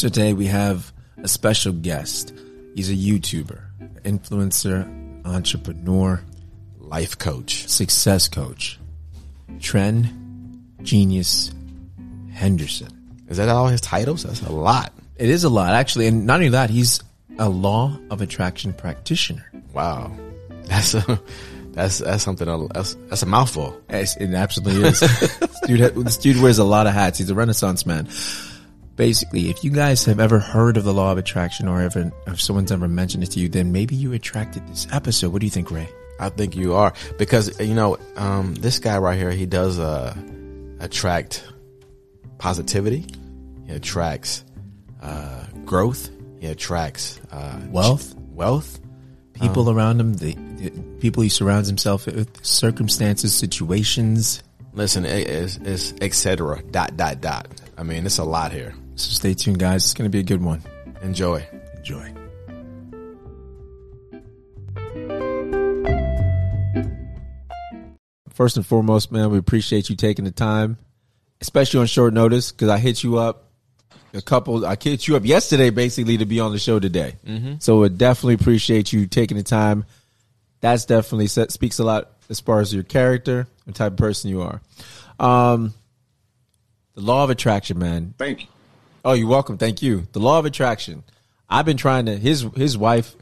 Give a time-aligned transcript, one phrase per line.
[0.00, 2.32] Today we have a special guest.
[2.74, 3.60] He's a YouTuber,
[4.02, 6.24] influencer, entrepreneur,
[6.78, 8.78] life coach, success coach,
[9.60, 10.06] Trent
[10.82, 11.52] Genius
[12.32, 12.88] Henderson.
[13.28, 14.22] Is that all his titles?
[14.22, 14.94] That's a lot.
[15.16, 16.06] It is a lot, actually.
[16.06, 17.02] And not only that, he's
[17.38, 19.52] a law of attraction practitioner.
[19.74, 20.16] Wow.
[20.64, 21.20] That's a,
[21.72, 23.78] that's, that's something, that's, that's a mouthful.
[23.90, 25.00] It absolutely is.
[25.40, 27.18] this, dude, this dude wears a lot of hats.
[27.18, 28.08] He's a renaissance man.
[29.00, 32.38] Basically, if you guys have ever heard of the law of attraction or ever, if
[32.38, 35.32] someone's ever mentioned it to you, then maybe you attracted this episode.
[35.32, 35.88] What do you think, Ray?
[36.18, 40.14] I think you are because, you know, um, this guy right here, he does, uh,
[40.80, 41.42] attract
[42.36, 43.06] positivity.
[43.66, 44.44] He attracts,
[45.00, 46.10] uh, growth.
[46.38, 48.80] He attracts, uh, wealth, wealth,
[49.32, 50.70] people um, around him, the, the,
[51.00, 54.42] people he surrounds himself with, circumstances, situations.
[54.74, 56.62] Listen, it's, it's etc.
[56.70, 57.48] Dot dot dot.
[57.78, 58.74] I mean, it's a lot here.
[59.00, 59.82] So stay tuned, guys.
[59.84, 60.62] It's going to be a good one.
[61.00, 61.42] Enjoy.
[61.78, 62.12] Enjoy.
[68.28, 70.76] First and foremost, man, we appreciate you taking the time,
[71.40, 73.48] especially on short notice, because I hit you up
[74.12, 74.66] a couple.
[74.66, 77.16] I hit you up yesterday, basically, to be on the show today.
[77.26, 77.54] Mm-hmm.
[77.60, 79.86] So, I definitely appreciate you taking the time.
[80.60, 84.42] That's definitely speaks a lot as far as your character and type of person you
[84.42, 84.60] are.
[85.18, 85.72] Um,
[86.94, 88.12] the law of attraction, man.
[88.18, 88.48] Thank you.
[89.04, 89.58] Oh, you're welcome.
[89.58, 90.06] Thank you.
[90.12, 91.04] The law of attraction.
[91.48, 92.16] I've been trying to.
[92.16, 93.14] His his wife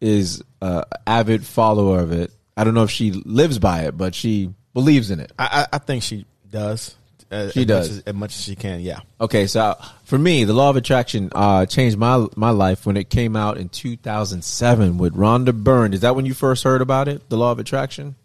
[0.00, 2.32] is a avid follower of it.
[2.56, 5.32] I don't know if she lives by it, but she believes in it.
[5.38, 6.96] I, I think she does.
[7.30, 8.80] Uh, she as does much as, as, much as she can.
[8.80, 9.00] Yeah.
[9.20, 13.08] Okay, so for me, the law of attraction uh, changed my my life when it
[13.08, 15.94] came out in 2007 with Rhonda Byrne.
[15.94, 17.28] Is that when you first heard about it?
[17.28, 18.16] The law of attraction.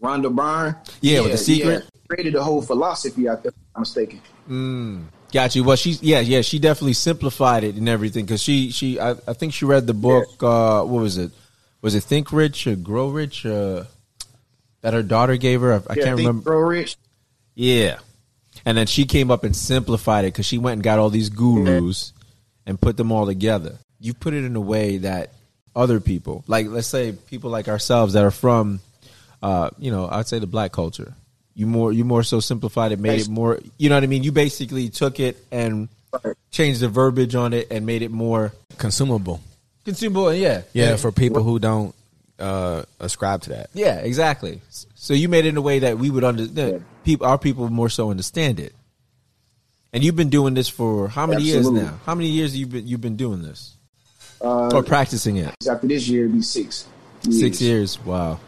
[0.00, 0.76] Rhonda Byrne.
[1.00, 1.84] Yeah, yeah with the secret.
[1.84, 2.00] Yeah.
[2.08, 3.28] Created the whole philosophy.
[3.28, 4.20] I think I'm mistaken.
[4.48, 5.04] Mm.
[5.32, 5.64] Got you.
[5.64, 6.40] Well, she's yeah, yeah.
[6.40, 9.94] She definitely simplified it and everything because she she I, I, think she read the
[9.94, 10.42] book.
[10.42, 11.32] Uh, what was it?
[11.82, 13.44] Was it Think Rich or Grow Rich?
[13.44, 13.84] Uh,
[14.80, 15.74] that her daughter gave her.
[15.74, 16.42] I, I can't remember.
[16.44, 16.96] Grow Rich.
[17.54, 17.98] Yeah,
[18.64, 21.28] and then she came up and simplified it because she went and got all these
[21.28, 22.12] gurus
[22.64, 23.78] and put them all together.
[24.00, 25.32] You put it in a way that
[25.76, 28.80] other people, like let's say people like ourselves that are from,
[29.42, 31.14] uh, you know, I'd say the black culture
[31.58, 33.58] you more you more so simplified it, made it more.
[33.78, 34.22] You know what I mean?
[34.22, 35.88] You basically took it and
[36.52, 39.40] changed the verbiage on it and made it more consumable.
[39.84, 41.96] Consumable, yeah, yeah, for people who don't
[42.38, 43.70] uh, ascribe to that.
[43.74, 44.60] Yeah, exactly.
[44.94, 46.84] So you made it in a way that we would understand.
[47.02, 48.72] People, our people more so understand it.
[49.92, 51.80] And you've been doing this for how many Absolutely.
[51.80, 51.98] years now?
[52.06, 53.74] How many years have you been you've been doing this
[54.40, 55.56] uh, or practicing it?
[55.68, 56.86] After this year, it'll be six.
[57.22, 57.40] Years.
[57.40, 58.04] Six years.
[58.04, 58.38] Wow.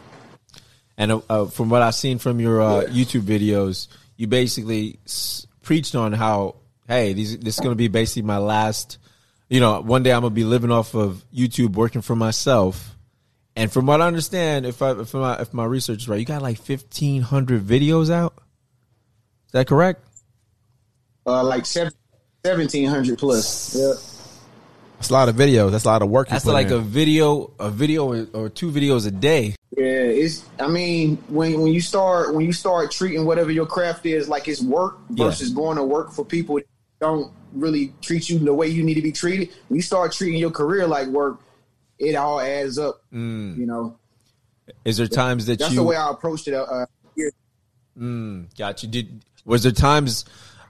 [1.01, 2.83] And uh, uh, from what I've seen from your uh.
[2.83, 6.57] YouTube videos, you basically s- preached on how,
[6.87, 8.99] hey, these, this is going to be basically my last.
[9.49, 12.95] You know, one day I'm gonna be living off of YouTube, working for myself.
[13.55, 16.25] And from what I understand, if I if my if my research is right, you
[16.25, 18.35] got like 1,500 videos out.
[19.47, 20.05] Is that correct?
[21.25, 23.75] Uh, like 1,700 plus.
[23.75, 24.10] Yeah.
[25.01, 25.71] That's a lot of videos.
[25.71, 26.29] That's a lot of work.
[26.29, 26.73] That's like in.
[26.73, 29.55] a video, a video or two videos a day.
[29.75, 30.47] Yeah, it's.
[30.59, 34.47] I mean, when when you start when you start treating whatever your craft is like
[34.47, 35.55] it's work versus yeah.
[35.55, 36.67] going to work for people that
[36.99, 39.49] don't really treat you the way you need to be treated.
[39.69, 41.39] When you start treating your career like work,
[41.97, 43.01] it all adds up.
[43.11, 43.57] Mm.
[43.57, 43.97] You know.
[44.85, 45.77] Is there times that that's you?
[45.77, 46.53] the way I approached it.
[46.53, 46.85] Uh,
[47.97, 48.89] mm, got you.
[48.89, 50.25] Did was there times?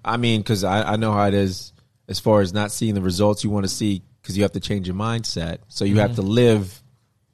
[0.05, 1.73] I mean, because I, I know how it is
[2.07, 4.59] as far as not seeing the results you want to see because you have to
[4.59, 5.59] change your mindset.
[5.67, 6.01] So you mm-hmm.
[6.01, 6.81] have to live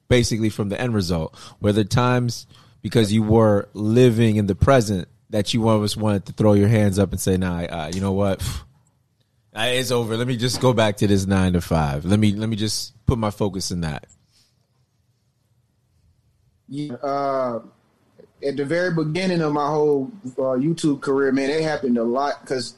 [0.08, 1.38] basically from the end result.
[1.60, 2.46] Were there times
[2.82, 6.98] because you were living in the present that you always wanted to throw your hands
[6.98, 8.42] up and say, "Nah, uh, you know what?
[9.60, 10.16] It's over.
[10.16, 12.04] Let me just go back to this nine to five.
[12.04, 14.06] Let me let me just put my focus in that."
[16.68, 17.62] Yeah, uh,
[18.46, 22.40] at the very beginning of my whole uh, YouTube career, man, it happened a lot
[22.42, 22.76] because,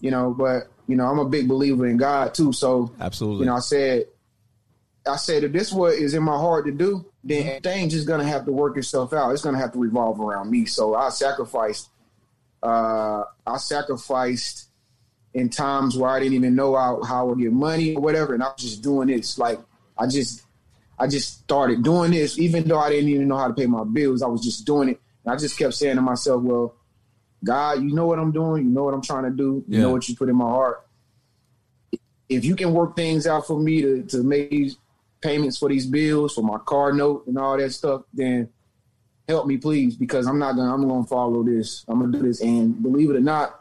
[0.00, 2.52] you know, but you know, I'm a big believer in God too.
[2.52, 4.06] So absolutely, you know, I said,
[5.06, 7.62] I said, if this what is in my heart to do, then mm-hmm.
[7.62, 9.30] things just gonna have to work itself out.
[9.30, 10.64] It's gonna have to revolve around me.
[10.64, 11.90] So I sacrificed.
[12.60, 14.68] Uh, I sacrificed
[15.34, 18.34] in times where I didn't even know how, how I would get money or whatever,
[18.34, 19.38] and I was just doing this.
[19.38, 19.60] Like
[19.96, 20.42] I just,
[20.98, 23.84] I just started doing this, even though I didn't even know how to pay my
[23.84, 24.22] bills.
[24.22, 26.74] I was just doing it, and I just kept saying to myself, "Well,
[27.44, 28.64] God, you know what I'm doing.
[28.64, 29.64] You know what I'm trying to do.
[29.68, 29.80] You yeah.
[29.82, 30.84] know what you put in my heart.
[32.28, 34.76] If you can work things out for me to, to make these
[35.20, 38.48] payments for these bills, for my car note and all that stuff, then
[39.28, 41.84] help me please, because I'm not gonna I'm gonna follow this.
[41.88, 42.40] I'm gonna do this.
[42.42, 43.60] And believe it or not,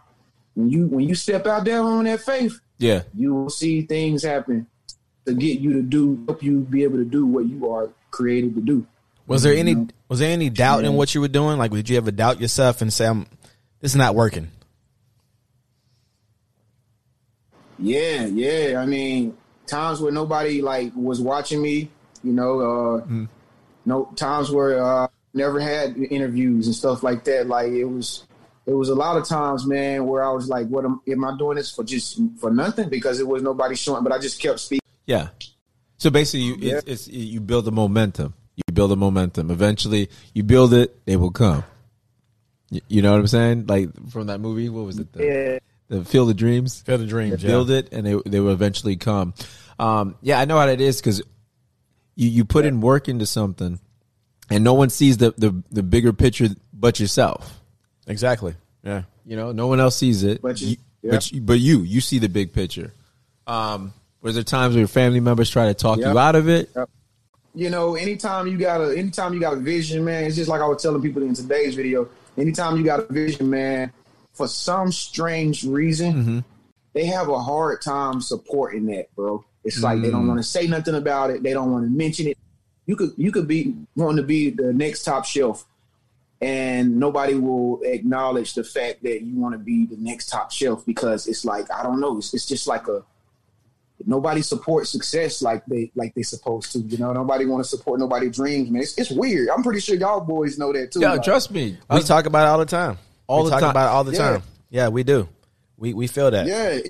[0.55, 3.03] when you when you step out there on that faith, Yeah.
[3.15, 4.67] you will see things happen
[5.25, 8.55] to get you to do help you be able to do what you are created
[8.55, 8.85] to do.
[9.27, 11.57] Was there any was there any doubt in what you were doing?
[11.57, 13.27] Like, did you ever doubt yourself and say, "I'm
[13.81, 14.49] this is not working"?
[17.79, 18.79] Yeah, yeah.
[18.81, 19.37] I mean,
[19.67, 21.89] times where nobody like was watching me,
[22.23, 23.27] you know, uh Mm.
[23.85, 27.47] no times where uh never had interviews and stuff like that.
[27.47, 28.23] Like it was
[28.65, 31.37] it was a lot of times, man, where I was like, what am, am I
[31.37, 32.89] doing this for just for nothing?
[32.89, 34.81] Because it was nobody showing, but I just kept speaking.
[35.05, 35.29] Yeah.
[35.97, 36.73] So basically, you Yeah.
[36.85, 38.33] it's, it's you build the momentum.
[38.55, 39.51] You build the momentum.
[39.51, 41.63] Eventually, you build it, they will come.
[42.69, 43.65] You, you know what I'm saying?
[43.67, 45.11] Like from that movie, what was it?
[45.13, 45.59] The, Yeah.
[45.99, 46.81] the Field of Dreams.
[46.81, 47.49] Feel the dreams, yeah.
[47.49, 49.33] Build it, and they they will eventually come.
[49.79, 51.21] Um, yeah, I know how that is because
[52.15, 53.79] you you put in work into something,
[54.49, 57.59] and no one sees the the, the bigger picture but yourself.
[58.07, 58.55] Exactly.
[58.83, 59.03] Yeah.
[59.25, 61.11] You know, no one else sees it, But you- You- yeah.
[61.11, 62.93] but you, but you you see the big picture.
[63.45, 66.11] Um, was there times where your family members try to talk Yeah.
[66.11, 66.69] you out of it?
[67.55, 70.61] you know, anytime you got a anytime you got a vision, man, it's just like
[70.61, 72.07] I was telling people in today's video.
[72.37, 73.91] Anytime you got a vision, man,
[74.33, 76.39] for some strange reason, Mm-hmm.
[76.93, 79.43] they have a hard time supporting that, bro.
[79.63, 80.11] It's like they Mm.
[80.11, 81.43] don't want to say nothing about it.
[81.43, 82.37] They don't want to mention it.
[82.85, 85.65] You could you could be wanting to be the next top shelf,
[86.39, 90.85] and nobody will acknowledge the fact that you want to be the next top shelf
[90.85, 92.17] because it's like I don't know.
[92.19, 93.03] It's, it's just like a
[94.05, 96.79] nobody supports success like they like they supposed to.
[96.79, 98.81] You know, nobody want to support nobody dreams, man.
[98.83, 99.49] It's, it's weird.
[99.49, 100.99] I'm pretty sure y'all boys know that too.
[101.01, 101.77] Yeah, Like, trust me.
[101.89, 102.97] We talk about it all the time.
[103.27, 103.69] All we the talk time.
[103.71, 104.17] about it all the Yeah.
[104.17, 104.43] time.
[104.69, 105.27] Yeah, we do.
[105.77, 106.45] We we feel that.
[106.47, 106.89] Yeah, it's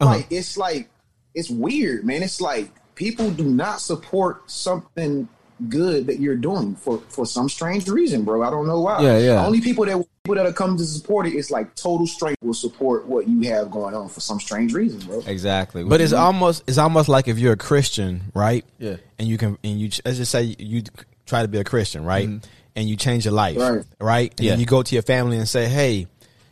[0.00, 0.06] Uh-huh.
[0.16, 0.88] like it's like
[1.34, 2.22] it's weird, man.
[2.22, 5.28] It's like people do not support something
[5.68, 8.42] good that you're doing for for some strange reason, bro.
[8.42, 9.02] I don't know why.
[9.02, 9.46] Yeah, yeah.
[9.46, 12.54] Only people that people that are come to support it is like total strength will
[12.54, 15.22] support what you have going on for some strange reason, bro.
[15.26, 15.84] exactly.
[15.84, 18.64] But it's almost it's almost like if you're a Christian, right?
[18.78, 18.96] Yeah.
[19.18, 20.82] And you can and you let's just say you
[21.26, 22.28] try to be a Christian, right?
[22.28, 22.46] Mm-hmm.
[22.76, 23.82] And you change your life, Right.
[24.00, 24.30] right?
[24.38, 24.54] And Yeah.
[24.56, 26.06] you go to your family and say, "Hey,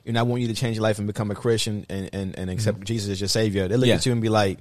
[0.05, 2.37] you know, I want you to change your life and become a Christian and and,
[2.39, 2.85] and accept mm-hmm.
[2.85, 3.95] Jesus as your savior." They look Yeah.
[3.95, 4.59] at you and be like,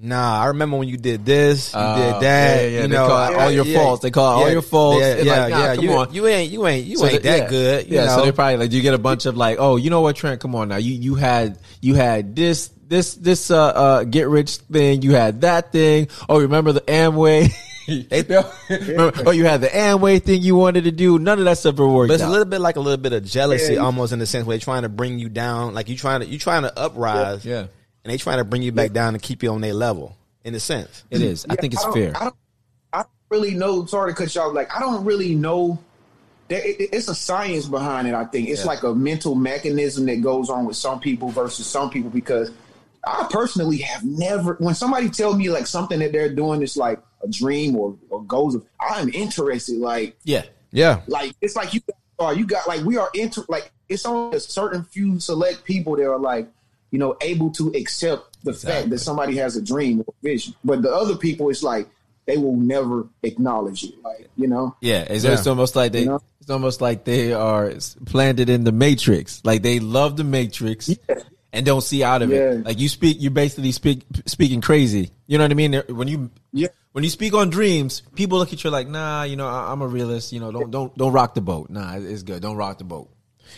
[0.00, 2.60] "Nah, I remember when you did this, you Oh, did that.
[2.62, 4.02] yeah, yeah, You know, call it I- all your faults.
[4.02, 5.00] They call it all your faults.
[5.00, 5.74] Yeah, yeah, like, nah, yeah.
[5.76, 6.14] come you, on.
[6.14, 7.48] you ain't you ain't you So ain't that yeah.
[7.48, 7.86] good.
[7.88, 8.16] You yeah, know?
[8.18, 10.40] so they probably like you get a bunch of like, oh, you know what, Trent?
[10.40, 14.56] Come on now, you you had you had this this this uh, uh get rich
[14.56, 16.08] thing, you had that thing.
[16.28, 17.50] Oh, remember the Amway?
[17.88, 21.18] Remember- oh, you had the Amway thing you wanted to do.
[21.18, 22.28] None of that stuff ever worked But it's out.
[22.28, 23.80] a little bit like a little bit of jealousy, Yeah.
[23.80, 25.72] almost in the sense where they're trying to bring you down.
[25.74, 27.66] Like you trying to you trying to uprise, Yeah.
[28.04, 30.16] And they trying to bring you back down and keep you on their level.
[30.44, 31.44] In a sense, it is.
[31.50, 32.16] I think it's don't- fair.
[32.16, 32.34] I don't,
[32.92, 33.84] I don't really know.
[33.86, 34.54] Sorry to cut you off.
[34.54, 35.78] Like I don't really know.
[36.48, 38.14] There, it, it- it's a science behind it.
[38.14, 38.66] I think it's Yeah.
[38.68, 42.08] like a mental mechanism that goes on with some people versus some people.
[42.10, 42.50] Because
[43.06, 44.54] I personally have never.
[44.54, 48.22] When somebody tell me like something that they're doing is like a dream or, or
[48.22, 49.76] goals, of, I'm interested.
[49.78, 51.80] Like yeah, yeah, like it's like you
[52.18, 55.96] are you got like we are into like it's only a certain few select people
[55.96, 56.48] that are like
[56.90, 60.82] you know able to accept the fact that somebody has a dream or vision but
[60.82, 61.88] the other people it's like
[62.26, 65.00] they will never acknowledge it like you know yeah.
[65.08, 65.32] It's, Yeah.
[65.32, 66.00] it's almost like they.
[66.00, 66.20] You know?
[66.40, 67.72] It's almost like they are
[68.06, 69.42] planted in the matrix.
[69.44, 70.90] Like they love the matrix.
[71.52, 72.52] And don't see out of Yeah.
[72.52, 72.64] it.
[72.66, 75.10] Like you speak, you're basically speak speaking crazy.
[75.26, 75.82] You know what I mean?
[75.88, 76.68] When you Yeah.
[76.92, 79.80] when you speak on dreams, people look at you like, nah, you know, I, I'm
[79.82, 80.32] a realist.
[80.32, 81.70] You know, don't don't don't rock the boat.
[81.70, 82.40] Nah, it's good.
[82.42, 83.08] Don't rock the boat.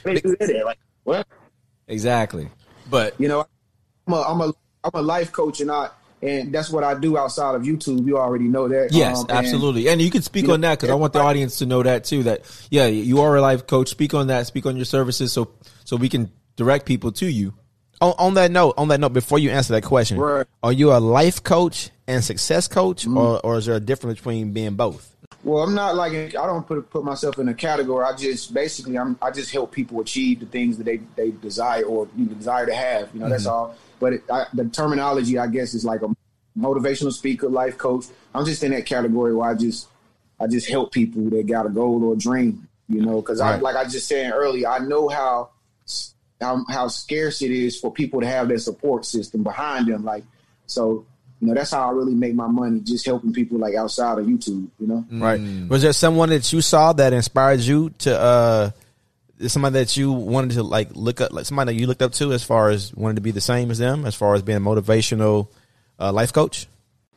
[0.05, 1.27] they do that like what
[1.89, 2.49] Exactly.
[2.91, 3.47] But you know
[4.07, 4.53] I'm a I'm a
[4.85, 5.91] I'm a life coach and I
[6.23, 9.89] and that's what I do outside of YouTube you already know that yes, Um, absolutely.
[9.89, 11.83] And you can speak you on know, that because I want the audience to know
[11.83, 12.25] that too.
[12.25, 13.89] That yeah, you are a life coach.
[13.89, 14.47] Speak on that.
[14.47, 15.53] Speak on your services so
[15.85, 17.55] so we can direct people to you.
[18.03, 20.47] on, on that note, on that note, before you answer that question, Right.
[20.63, 24.53] are you a life coach and success coach, or, or is there a difference between
[24.53, 25.15] being both?
[25.43, 28.05] Well, I'm not like I don't put put myself in a category.
[28.05, 31.85] I just basically I'm I just help people achieve the things that they they desire
[31.85, 33.09] or you know, desire to have.
[33.15, 33.53] You know, that's mm-hmm.
[33.53, 33.77] all.
[33.99, 36.15] But it, I, the terminology, I guess, is like a
[36.59, 38.07] motivational speaker, life coach.
[38.35, 39.89] I'm just in that category where I just
[40.39, 42.69] I just help people that got a goal or a dream.
[42.89, 45.51] You know, because I like I just said earlier, I know how
[46.41, 50.05] how how scarce it is for people to have their support system behind them.
[50.05, 50.25] Like
[50.67, 51.07] so.
[51.41, 54.27] You know, that's how I really make my money, just helping people like outside of
[54.27, 55.05] YouTube, you know?
[55.11, 55.41] Right?
[55.69, 58.21] Was there someone that you saw that inspired you to?
[58.21, 58.71] uh
[59.47, 62.35] Somebody that you wanted to like look up, like somebody that you looked up to,
[62.35, 64.61] as far as wanted to be the same as them, as far as being a
[64.61, 65.49] motivational
[65.99, 66.67] uh, life coach.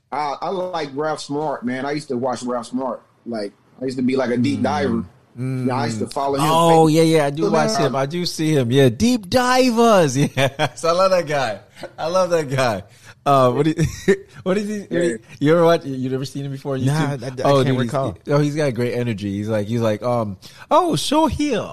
[0.09, 1.85] I, I like Ralph Smart, man.
[1.85, 3.01] I used to watch Ralph Smart.
[3.25, 3.51] Like
[3.81, 5.03] I used to be like a deep diver
[5.37, 6.45] Yeah, I used to follow him.
[6.45, 7.93] Oh yeah, yeah, I do So watch him.
[7.93, 8.71] I do see him.
[8.71, 10.15] Yeah, deep divers.
[10.37, 11.59] Yes, I love that guy.
[11.97, 12.83] I love that guy.
[13.25, 14.79] Uh, what do you, what is he?
[14.81, 15.85] what you- You ever watch?
[15.85, 16.75] You never seen him before?
[16.75, 17.23] on Nah, YouTube?
[17.23, 18.17] I- I can't dude, he's- recall.
[18.27, 19.31] oh, he's got great energy.
[19.31, 20.37] He's like, he's like, um,
[20.69, 21.65] oh, show here.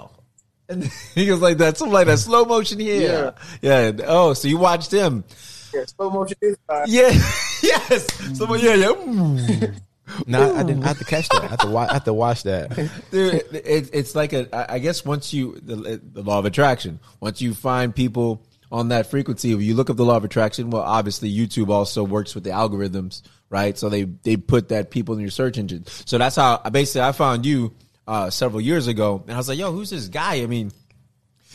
[0.68, 3.34] And he goes like that, something like that, slow motion here.
[3.60, 3.90] Yeah.
[3.90, 4.04] yeah.
[4.06, 5.24] Oh, so you watched him?
[5.74, 6.84] Yeah, slow motion this time.
[6.88, 7.08] Yeah.
[7.62, 8.06] yes.
[8.38, 8.60] Someone.
[8.60, 8.74] Yeah.
[8.74, 8.86] Yeah.
[8.92, 9.80] Mm.
[10.26, 11.42] No, I didn't I have to catch that.
[11.44, 12.70] I have to watch, I have to watch that.
[13.12, 14.48] Dude, it, it, it's like a.
[14.52, 16.98] I I guess once you the, the law of attraction.
[17.20, 20.70] Once you find people on that frequency, if you look up the law of attraction,
[20.70, 23.76] well, obviously YouTube also works with the algorithms, right?
[23.76, 25.84] So they they put that people in your search engine.
[25.86, 27.74] So that's how basically I found you
[28.06, 30.70] uh, several years ago, and I was like, "Yo, who's this guy?" I mean,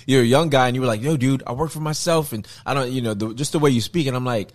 [0.05, 2.48] you're a young guy, and you were like, "Yo, dude, I work for myself," and
[2.65, 4.50] I don't, you know, the, just the way you speak, and I'm like,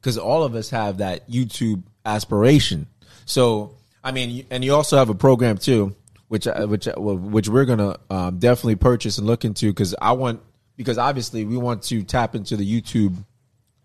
[0.00, 2.86] because all of us have that YouTube aspiration.
[3.24, 5.94] So I mean, and you also have a program too,
[6.28, 10.12] which I- which well, which we're gonna um, definitely purchase and look into because I
[10.12, 10.40] want
[10.76, 13.16] because obviously we want to tap into the YouTube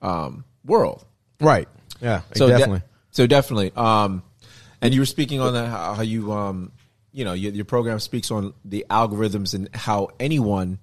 [0.01, 1.05] um, world.
[1.39, 1.67] Right.
[2.01, 2.21] Yeah.
[2.35, 2.81] So de- definitely.
[3.11, 3.71] so definitely.
[3.75, 4.23] Um,
[4.81, 6.71] and you were speaking on that how, how you um,
[7.11, 10.79] you know, your, your program speaks on the algorithms and how anyone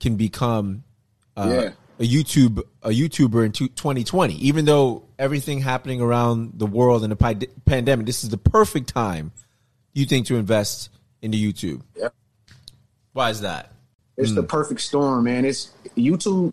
[0.00, 0.84] can become
[1.36, 1.70] uh, Yeah.
[1.98, 4.34] a YouTube a YouTuber in 2020.
[4.34, 8.88] Even though everything happening around the world in the pi- pandemic, this is the perfect
[8.88, 9.32] time
[9.92, 10.90] you think to invest
[11.22, 11.82] into YouTube.
[11.96, 12.08] Yeah.
[13.12, 13.72] Why is that?
[14.18, 14.48] It's the mm.
[14.48, 15.44] perfect storm, man.
[15.44, 16.52] It's YouTube.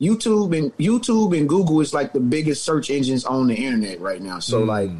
[0.00, 4.22] YouTube and YouTube and Google is like the biggest search engines on the internet right
[4.22, 4.38] now.
[4.38, 4.66] So mm.
[4.66, 4.90] like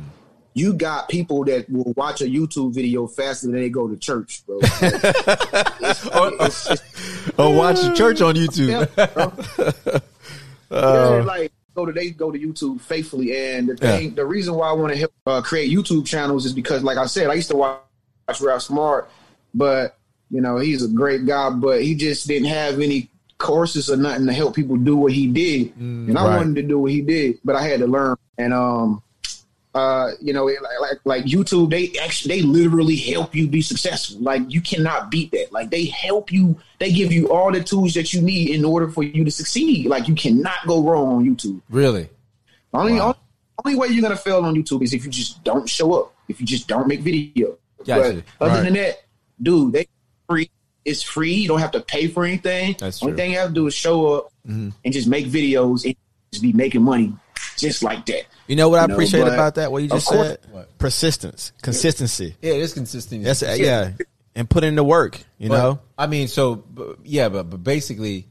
[0.55, 4.45] you got people that will watch a YouTube video faster than they go to church,
[4.45, 4.59] bro.
[4.81, 8.89] Like, it's- it's- it's- Oh, watch the church on YouTube.
[8.97, 10.01] yeah, bro.
[10.71, 11.19] Uh.
[11.19, 14.69] Yeah, like go to they go to YouTube faithfully, and the thing, the reason why
[14.69, 17.49] I want to help uh, create YouTube channels is because, like I said, I used
[17.51, 17.81] to watch
[18.41, 19.09] Ralph Smart,
[19.55, 19.98] but
[20.31, 23.09] you know he's a great guy, but he just didn't have any
[23.39, 26.37] courses or nothing to help people do what he did, and I right.
[26.37, 29.03] wanted to do what he did, but I had to learn, and um.
[29.75, 34.19] Uh, you know, like, like like YouTube, they actually they literally help you be successful.
[34.19, 35.53] Like you cannot beat that.
[35.53, 38.89] Like they help you, they give you all the tools that you need in order
[38.89, 39.87] for you to succeed.
[39.87, 41.61] Like you cannot go wrong on YouTube.
[41.69, 42.09] Really?
[42.73, 43.01] Only Wow.
[43.01, 43.19] only,
[43.65, 46.15] only way you're gonna fail on YouTube is if you just don't show up.
[46.29, 47.57] If you just don't make video.
[47.85, 48.25] Gotcha.
[48.39, 48.65] But other Right.
[48.65, 49.05] than that,
[49.41, 49.87] dude, they
[50.29, 50.51] free.
[50.85, 51.35] It's free.
[51.35, 52.77] You don't have to pay for anything.
[52.79, 53.17] That's Only true.
[53.17, 54.71] thing you have to do is show up mm-hmm.
[54.85, 55.95] and just make videos and
[56.33, 57.13] just be making money
[57.57, 58.25] just like that.
[58.47, 59.71] You know what I know, appreciate about that?
[59.71, 60.39] What you just said?
[60.51, 60.79] What?
[60.79, 62.37] Persistence, consistency.
[62.41, 63.25] Yeah, it is consistency.
[63.25, 63.93] That's uh, yeah.
[64.35, 65.21] and put in the work.
[65.39, 68.27] You But, know, I mean, so b- yeah, but but basically,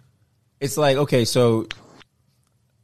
[0.59, 1.67] it's like okay, so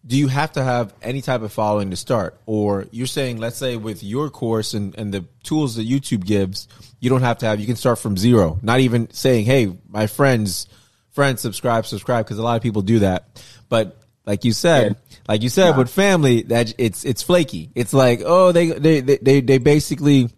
[0.06, 3.58] do you have to have any type of following to start, or you're saying, let's
[3.58, 6.68] say, with your course and and the tools that YouTube gives,
[7.00, 7.60] you don't have to have.
[7.60, 8.60] You can start from zero.
[8.62, 10.68] Not even saying, hey, my friends,
[11.12, 13.44] friends, subscribe, subscribe, because a lot of people do that.
[13.70, 17.72] But like you said, like you said, with family, that it's it's flaky.
[17.74, 20.30] It's like, oh, they they they they, they basically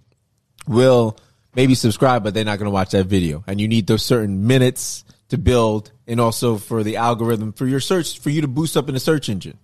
[0.67, 1.17] will
[1.55, 3.43] maybe subscribe, but they're not going to watch that video.
[3.47, 7.79] And you need those certain minutes to build, and also for the algorithm for your
[7.79, 9.57] search for you to boost up in the search engine.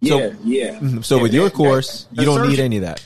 [0.00, 1.00] Yeah, yeah.
[1.02, 3.02] So Yeah, with your that- course, that- you don't need any of that.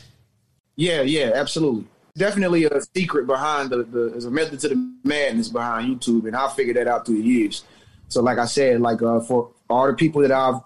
[0.76, 1.84] Yeah, yeah, absolutely.
[2.16, 6.36] Definitely a secret behind the, the there's a method to the madness behind YouTube, and
[6.36, 7.64] I figured that out through the years.
[8.08, 10.60] So, like I said, like uh, for all the people that I've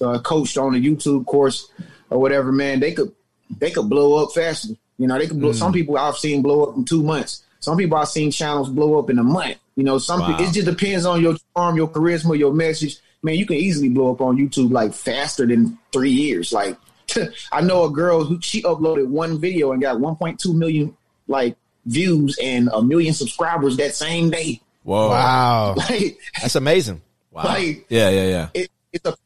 [0.00, 1.68] uh, coached on the YouTube course
[2.10, 3.12] or whatever, man, they could
[3.58, 4.74] they could blow up faster.
[4.98, 5.52] You know, they could blow.
[5.52, 7.42] Some people I've seen blow up in two months.
[7.60, 9.56] Some people I've seen channels blow up in a month.
[9.76, 10.36] You know, some Wow.
[10.38, 12.98] it just depends on your charm, your charisma, your message.
[13.22, 16.52] Man, you can easily blow up on YouTube like faster than three years.
[16.52, 16.76] Like
[17.52, 20.96] I know a girl who she uploaded one video and got 1.2 million
[21.26, 24.60] like views and a million subscribers that same day.
[24.84, 25.08] Whoa!
[25.10, 27.02] wow, Like, that's amazing.
[27.30, 27.44] Wow!
[27.44, 28.48] Like- yeah, yeah, yeah.
[28.54, 29.16] it, it's a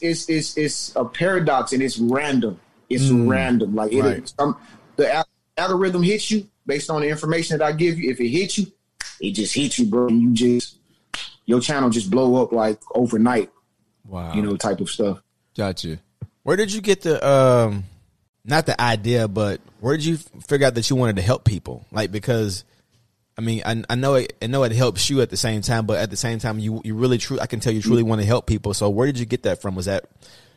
[0.00, 2.58] it's it's it's a paradox and it's random.
[2.88, 3.28] It's mm.
[3.28, 3.74] random.
[3.74, 4.32] Like it, Right.
[4.38, 4.56] some,
[4.96, 8.10] the al- algorithm hits you based on the information that I give you.
[8.10, 8.66] If it hits you,
[9.20, 10.06] it just hits you, bro.
[10.06, 10.76] And you just
[11.46, 13.50] your channel just blow up like overnight.
[14.06, 14.34] Wow!
[14.34, 15.20] You know, type of stuff.
[15.56, 15.98] gotcha.
[16.44, 17.84] Where did you get the um,
[18.44, 21.84] not the idea, but where did you figure out that you wanted to help people?
[21.90, 22.64] Like because.
[23.36, 24.36] I mean, I, I know it.
[24.42, 26.82] I know it helps you at the same time, but at the same time, you
[26.84, 27.38] you really true.
[27.38, 28.74] I can tell you truly want to help people.
[28.74, 29.76] So, where did you get that from?
[29.76, 30.06] Was that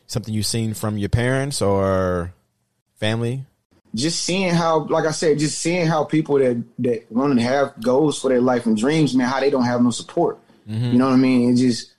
[0.07, 2.33] something you seen from your parents or
[2.95, 3.45] family?
[3.93, 7.79] Just seeing how, like I said, just seeing how people that that want to have
[7.81, 10.39] goals for their life and dreams, man, how they don't have no support.
[10.69, 10.85] Mm-hmm.
[10.85, 11.51] You know what I mean?
[11.51, 11.93] It's just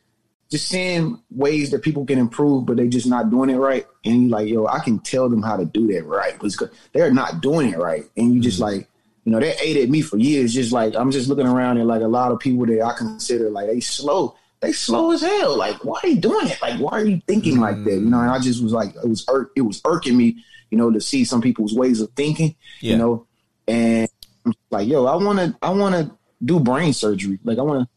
[0.50, 3.86] just seeing ways that people can improve, but they just not doing it right.
[4.04, 7.12] And you like, yo, I can tell them how to do that right because they're
[7.12, 8.04] not doing it right.
[8.16, 8.78] And you just mm-hmm.
[8.78, 8.88] like,
[9.24, 10.52] you know, they ate at me for years.
[10.54, 13.50] Just like I'm just looking around and like a lot of people that I consider
[13.50, 15.56] like they slow, they slow as hell.
[15.56, 16.60] Like, why are you doing it?
[16.62, 17.90] Like, why are you thinking like that?
[17.90, 18.10] You mm-hmm.
[18.10, 20.36] know, and I just was like, it was irk, it was irking me,
[20.72, 22.92] you know, to see some people's ways of thinking, Yeah.
[22.92, 23.26] you know,
[23.68, 24.08] and
[24.46, 26.10] I'm like, yo, I want to, I want to
[26.44, 27.38] do brain surgery.
[27.44, 27.88] Like, I want to.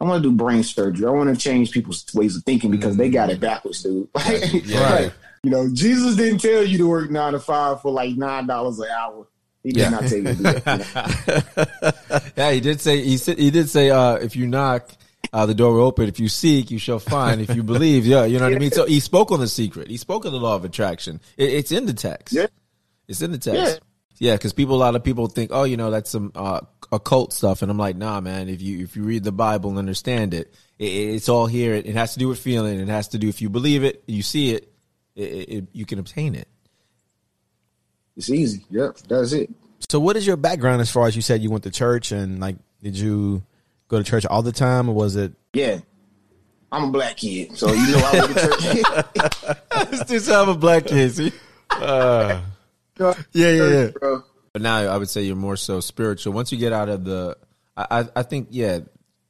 [0.00, 1.06] I want to do brain surgery.
[1.06, 4.06] I want to change people's ways of thinking because they got it backwards, dude.
[4.64, 4.90] Yeah.
[4.90, 8.46] like, you know, Jesus didn't tell you to work nine to five for like nine
[8.46, 9.26] dollars an hour.
[9.64, 9.88] He did Yeah.
[9.90, 11.74] not tell you to do that.
[12.08, 12.20] you know?
[12.36, 14.88] Yeah, he did say he said he did say uh, if you knock,
[15.32, 16.08] uh, the door will open.
[16.08, 17.40] If you seek, you shall find.
[17.40, 18.70] If you believe, yeah, you know what I mean.
[18.70, 19.88] So he spoke on the secret.
[19.88, 21.20] He spoke on the law of attraction.
[21.36, 22.34] It, it's in the text.
[22.34, 22.46] Yeah.
[23.06, 23.80] It's in the text.
[24.20, 27.32] Yeah, because people, a lot of people think, oh, you know, that's some uh, occult
[27.32, 28.48] stuff, and I'm like, nah, man.
[28.48, 31.74] If you if you read the Bible and understand it, it it's all here.
[31.74, 32.80] It, it has to do with feeling.
[32.80, 34.72] It has to do if you believe it, you see it,
[35.14, 36.48] it, it, it you can obtain it.
[38.16, 38.64] It's easy.
[38.70, 39.50] Yep, that's it.
[39.88, 42.40] So, what is your background as far as you said you went to church and
[42.40, 43.42] like, did you
[43.88, 45.32] go to church all the time, or was it?
[45.52, 45.80] Yeah.
[46.70, 50.20] I'm a black kid, so you know I went to church.
[50.22, 51.32] Still have a black kid, see?
[51.70, 52.40] Uh,
[52.98, 53.86] Yeah, yeah, yeah.
[53.98, 54.24] Bro.
[54.52, 56.32] But now I would say you're more so spiritual.
[56.32, 57.36] Once you get out of the,
[57.76, 58.80] I, I, I think, yeah,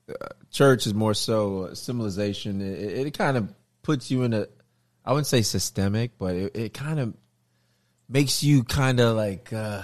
[0.08, 2.60] uh, church is more so a symbolization.
[2.60, 4.46] It, it, it kind of puts you in a,
[5.04, 7.14] I wouldn't say systemic, but it, it kind of
[8.08, 9.82] makes you kind of like, uh,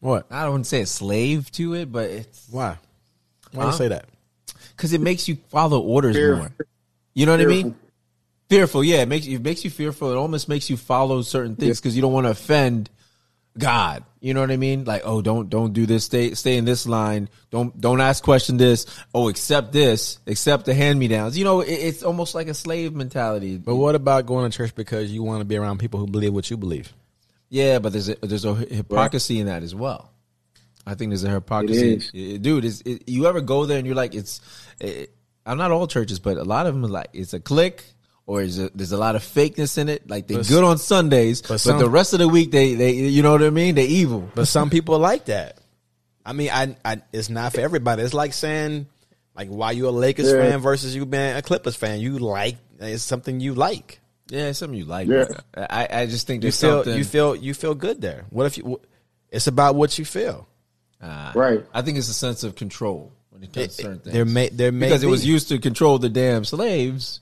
[0.00, 0.26] what?
[0.30, 2.78] I don't want to say a slave to it, but it's Why?
[3.52, 3.72] Why do Huh?
[3.72, 4.06] you say that?
[4.76, 6.52] because it makes you follow orders Fear- more.
[7.14, 7.62] You know what I mean?
[7.72, 7.80] fearful.
[8.48, 9.02] Fearful, yeah.
[9.02, 10.10] It makes you it makes you fearful.
[10.10, 12.88] It almost makes you follow certain things because you don't want to offend
[13.58, 14.04] God.
[14.20, 14.84] You know what I mean?
[14.84, 16.04] Like, oh, don't don't do this.
[16.04, 17.28] Stay stay in this line.
[17.50, 18.86] Don't don't ask question this.
[19.14, 20.18] Oh, accept this.
[20.26, 21.36] Accept the hand me downs.
[21.38, 23.56] You know, it, it's almost like a slave mentality.
[23.58, 26.32] But what about going to church because you want to be around people who believe
[26.32, 26.92] what you believe?
[27.50, 30.10] Yeah, but there's a, there's a hypocrisy in that as well.
[30.90, 32.10] I think there's a hypocrisy, is.
[32.12, 32.64] It- dude.
[32.64, 34.40] Is it, you ever go there and you're like, it's.
[34.80, 35.14] It,
[35.46, 37.84] I'm not all churches, but a lot of them are like it's a clique.
[38.26, 40.08] Or is it, there's a lot of fakeness in it.
[40.08, 42.92] Like they're But good on Sundays, but, some- the rest of the week they they
[42.92, 43.74] you know what I mean?
[43.74, 44.28] They're evil.
[44.34, 45.58] But some people like that.
[46.24, 48.02] I mean, I, I it's not for everybody.
[48.02, 48.86] It's like saying,
[49.34, 50.50] like, why you a Lakers Yeah.
[50.50, 52.00] fan versus you being a Clippers fan.
[52.00, 54.00] You like it's something you like.
[54.28, 55.08] Yeah, it's something you like.
[55.08, 55.24] Yeah.
[55.56, 56.96] I I just think You feel something.
[56.96, 58.26] you feel you feel good there.
[58.30, 58.80] What if you?
[59.30, 60.46] It's about what you feel.
[61.00, 61.64] Uh, Right.
[61.72, 64.14] I think it's a sense of control when it comes to certain things.
[64.14, 67.20] There may there may because it was used to control the damn slaves.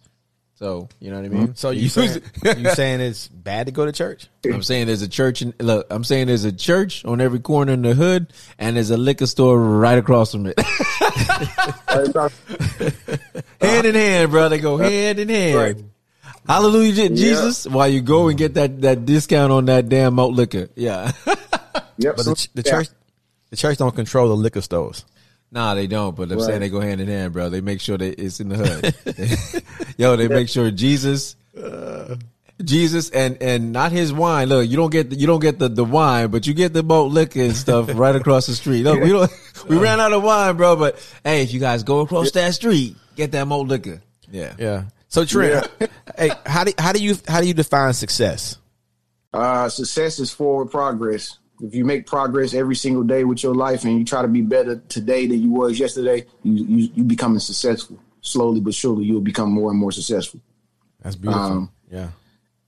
[0.57, 1.55] So you know what I mean.
[1.55, 2.21] So you Used- saying,
[2.59, 4.27] you saying it's bad to go to church?
[4.45, 5.87] I'm saying there's a church in look.
[5.89, 9.27] I'm saying there's a church on every corner in the hood, and there's a liquor
[9.27, 10.59] store right across from it.
[13.61, 14.49] hand in hand, bro.
[14.49, 15.57] They go hand in hand.
[15.57, 15.77] Right.
[16.47, 17.67] Hallelujah, Je- Jesus.
[17.67, 20.69] While you go and get that that discount on that damn malt liquor.
[20.75, 21.13] Yeah.
[22.01, 22.15] Yep.
[22.17, 22.71] But so- the, the yeah.
[22.73, 22.89] church,
[23.51, 25.05] the church don't control the liquor stores.
[25.51, 26.15] Nah, they don't.
[26.15, 26.47] But I'm Right.
[26.47, 27.49] saying they go hand in hand, bro.
[27.49, 29.65] They make sure that it's in the hood.
[29.99, 31.37] Yo, they make sure Jesus,
[32.63, 34.49] Jesus, and and not his wine.
[34.49, 36.83] Look, you don't get the, you don't get the, the wine, but you get the
[36.83, 38.83] malt liquor and stuff right across the street.
[38.83, 39.31] Look, we don't
[39.69, 40.77] we ran out of wine, bro.
[40.77, 44.03] But hey, if you guys go across that street, get that malt liquor.
[44.31, 44.55] Yeah.
[44.59, 44.85] Yeah.
[45.09, 45.67] So Trent,
[46.19, 48.59] hey, how do how do you how do you define success?
[49.33, 51.39] Uh, success is forward progress.
[51.61, 54.43] If you make progress every single day with your life and you try to be
[54.43, 57.99] better today than you was yesterday, you you, you becoming successful.
[58.21, 60.41] Slowly but surely, you'll become more and more successful.
[61.03, 61.43] That's beautiful.
[61.43, 62.09] Um, yeah.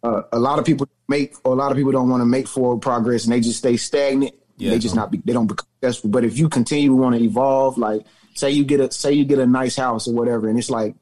[0.02, 2.48] Uh, a lot of people make, or a lot of people don't want to make
[2.48, 4.34] forward progress, and they just stay stagnant.
[4.56, 4.70] Yeah.
[4.70, 6.10] they just not, be, they don't become successful.
[6.10, 9.24] But if you continue to want to evolve, like say you get a, say you
[9.24, 10.94] get a nice house or whatever, and it's like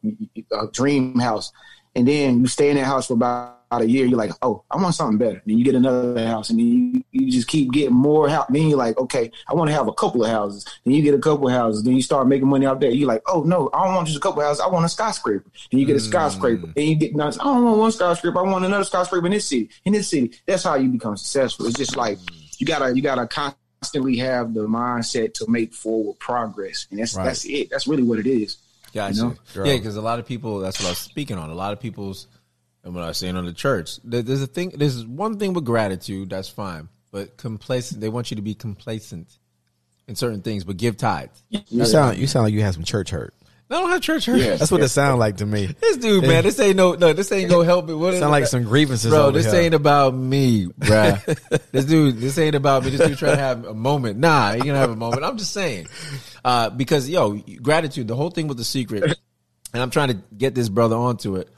[0.53, 1.53] a dream house,
[1.94, 4.76] and then you stay in that house for about a year, you're like, oh, I
[4.81, 5.42] want something better.
[5.44, 8.46] Then you get another house, and then you, you just keep getting more house.
[8.48, 10.64] Then you're like, okay, I want to have a couple of houses.
[10.85, 11.83] Then you get a couple of houses.
[11.83, 12.90] Then you start making money out there.
[12.90, 14.61] You're like, oh no, I don't want just a couple of houses.
[14.61, 15.50] I want a skyscraper.
[15.70, 16.09] Then you get a mm.
[16.09, 16.72] skyscraper.
[16.74, 17.38] Then you get nuts.
[17.38, 18.38] I don't want one skyscraper.
[18.38, 19.70] I want another skyscraper in this city.
[19.85, 21.66] In this city, that's how you become successful.
[21.66, 22.18] It's just like
[22.59, 27.24] you gotta you gotta constantly have the mindset to make forward progress, and that's Right.
[27.24, 27.70] that's it.
[27.70, 28.57] That's really what it is.
[28.94, 29.16] Gotcha.
[29.16, 29.64] You know?
[29.64, 30.61] Yeah, because a lot of people.
[30.61, 31.50] That's what I was speaking on.
[31.50, 32.26] A lot of people's,
[32.84, 33.98] and what I was saying on the church.
[34.04, 34.72] There's a thing.
[34.76, 36.30] There's one thing with gratitude.
[36.30, 38.00] That's fine, but complacent.
[38.00, 39.38] They want you to be complacent
[40.06, 41.42] in certain things, but give tithes.
[41.50, 43.34] You sound you sound like you had some church hurt.
[43.70, 44.40] I don't have church hurt.
[44.40, 44.56] Yeah.
[44.56, 45.66] That's what it sound like to me.
[45.66, 47.92] This dude, man, this ain't no, no, this ain't gonna help me.
[47.92, 49.30] What Sound like some grievances, bro.
[49.30, 49.60] This here.
[49.60, 51.18] ain't about me, bro.
[51.72, 52.90] this dude, this ain't about me.
[52.90, 54.18] This dude trying to have a moment.
[54.18, 55.22] Nah, he gonna have a moment.
[55.22, 55.86] I'm just saying,
[56.44, 58.08] uh, because yo, gratitude.
[58.08, 59.02] The whole thing with the secret,
[59.74, 61.50] and I'm trying to get this brother onto it,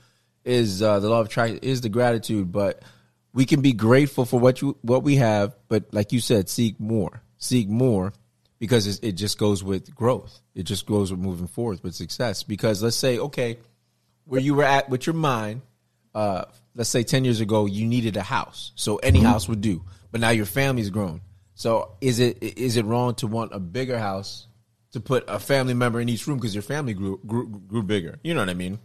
[0.45, 2.53] is uh, the law of attraction is the gratitude.
[2.53, 2.83] But
[3.33, 6.79] we can be grateful for what you what we have, but like you said, seek
[6.81, 8.13] more, seek more,
[8.59, 10.41] because it, it just goes with growth.
[10.55, 12.43] It just goes with moving forward with success.
[12.43, 13.59] Because let's say, okay,
[14.25, 15.63] where you were at with your mind,
[16.15, 18.73] uh, let's say 10 years ago, you needed a house.
[18.75, 19.85] So any house would do.
[20.13, 21.21] But now your family's grown.
[21.55, 24.47] So is it is it wrong to want a bigger house
[24.93, 28.19] to put a family member in each room because your family grew, grew grew bigger?
[28.23, 28.79] You know what I mean?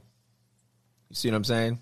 [1.16, 1.80] You see what I'm saying?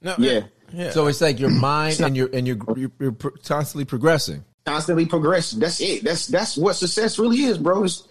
[0.00, 0.40] No, Yeah.
[0.72, 0.90] yeah.
[0.92, 4.42] So it's like your mind and your and you're, you're, you're pro- constantly progressing.
[4.64, 5.60] constantly progressing.
[5.60, 6.02] That's it.
[6.02, 7.84] That's that's what success really is, bro.
[7.84, 8.08] It's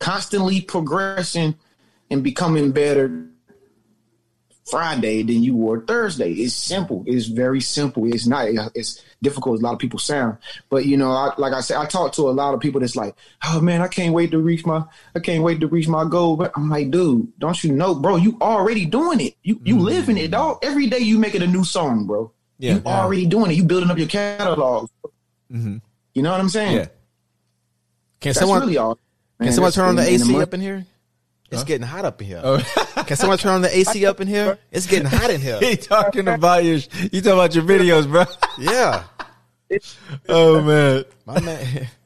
[0.00, 1.54] constantly progressing
[2.10, 3.28] and becoming better
[4.68, 6.32] Friday than you were Thursday.
[6.32, 7.04] It's simple.
[7.06, 8.12] It's very simple.
[8.12, 8.48] It's not.
[8.74, 10.38] It's difficult as a lot of people sound.
[10.68, 12.96] But you know, I, like I said, I talk to a lot of people that's
[12.96, 14.84] like, "Oh man, I can't wait to reach my.
[15.14, 18.16] I can't wait to reach my goal." But I'm like, dude, don't you know, bro?
[18.16, 19.36] You already doing it.
[19.42, 20.58] You you living it, dog.
[20.62, 22.32] Every day you making a new song, bro.
[22.58, 22.74] Yeah.
[22.74, 23.54] you already doing it.
[23.54, 24.90] You building up your catalog.
[25.50, 25.78] Mm-hmm.
[26.14, 26.76] You know what I'm saying?
[26.76, 26.86] Yeah.
[28.20, 28.98] Can That's someone really all.
[29.40, 30.86] can someone turn on the AC money- up in here?
[31.50, 32.40] It's getting hot up in here.
[32.44, 32.58] Oh.
[33.06, 34.56] Can someone turn on the AC up in here?
[34.70, 35.58] It's getting hot in here.
[35.60, 38.24] he talking about your you talking about your videos, bro.
[38.56, 39.02] Yeah,
[40.28, 41.04] oh man.
[41.26, 41.88] my man.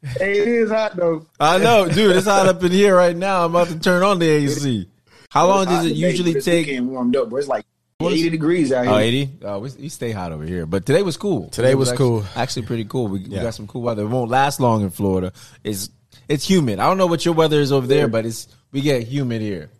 [0.00, 1.26] Hey, it is hot though.
[1.40, 2.14] I know, dude.
[2.14, 3.44] It's hot up in here right now.
[3.44, 4.88] I'm about to turn on the AC.
[5.28, 6.68] How long does it usually this take?
[6.68, 7.38] weekend warmed up, bro.
[7.40, 7.66] It's like
[8.00, 8.92] 80 degrees out oh, here.
[8.92, 9.30] Oh, 80?
[9.42, 10.66] Oh, we, we stay hot over here.
[10.66, 11.48] But today was cool.
[11.48, 12.24] Today was actually, cool.
[12.36, 13.08] Actually pretty cool.
[13.08, 14.02] We, we got some cool weather.
[14.02, 15.32] It won't last long in Florida.
[15.64, 15.90] It's
[16.28, 16.78] it's humid.
[16.78, 19.70] I don't know what your weather is over there, but it's we get humid here.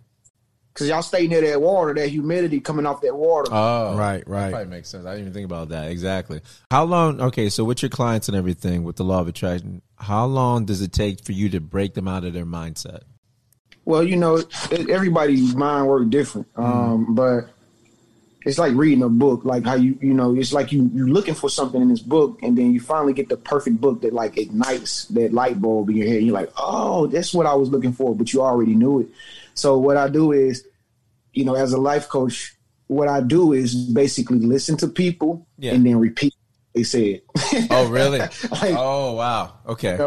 [0.78, 3.50] Cause y'all stay near that water, that humidity coming off that water.
[3.52, 4.50] Oh, Right, That right.
[4.50, 5.04] probably makes sense.
[5.06, 5.90] I didn't even think about that.
[5.90, 6.40] Exactly.
[6.70, 7.20] How long?
[7.20, 10.80] Okay, so with your clients and everything, with the law of attraction, how long does
[10.80, 13.00] it take for you to break them out of their mindset?
[13.84, 16.46] well, you know, everybody's mind work different.
[16.56, 17.48] Um, but
[18.44, 21.34] it's like reading a book, like how you, you know, it's like you you're looking
[21.34, 24.36] for something in this book, and then you finally get the perfect book that like
[24.38, 26.18] ignites that light bulb in your head.
[26.18, 29.08] And you're like, oh, that's what I was looking for, but you already knew it.
[29.58, 30.64] So what I do is,
[31.32, 32.54] you know, as a life coach,
[32.86, 35.72] what I do is basically listen to people Yeah.
[35.74, 37.22] and then repeat what they said.
[37.70, 38.20] Oh, really?
[38.50, 39.54] Like, oh, wow.
[39.66, 39.98] Okay.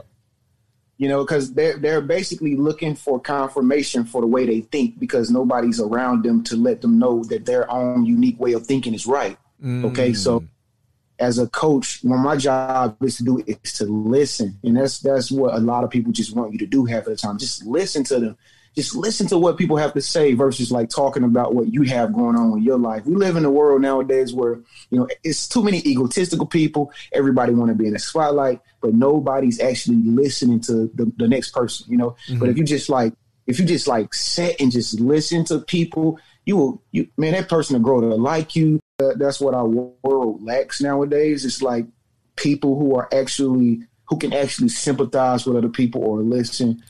[0.98, 5.30] you know, because they're they're basically looking for confirmation for the way they think because
[5.30, 9.06] nobody's around them to let them know that their own unique way of thinking is
[9.06, 9.38] right.
[9.64, 10.16] Okay, mm.
[10.16, 10.44] so
[11.20, 15.32] as a coach, what my job is to do is to listen, and that's that's
[15.32, 17.38] what a lot of people just want you to do half of the time.
[17.38, 18.38] Just listen to them.
[18.76, 22.14] Just listen to what people have to say versus like talking about what you have
[22.14, 23.06] going on in your life.
[23.06, 26.92] We live in a world nowadays where you know it's too many egotistical people.
[27.12, 31.52] Everybody want to be in the spotlight, but nobody's actually listening to the, the next
[31.52, 31.88] person.
[31.90, 33.14] You know, but if you just like
[33.46, 37.50] if you just like sit and just listen to people, you will you man that
[37.50, 38.80] person will grow to like you.
[39.02, 41.44] Uh, that's what our world lacks nowadays.
[41.44, 41.86] It's like
[42.38, 46.84] people who are actually who can actually sympathize with other people or listen,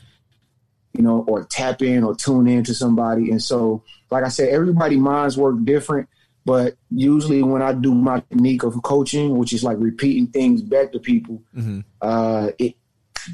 [0.94, 3.32] you know, or tap in or tune in to somebody.
[3.32, 6.10] And so, like I said, everybody minds work different.
[6.44, 10.92] But usually, when I do my technique of coaching, which is like repeating things back
[10.94, 11.84] to people, Mhm.
[12.02, 12.76] uh, it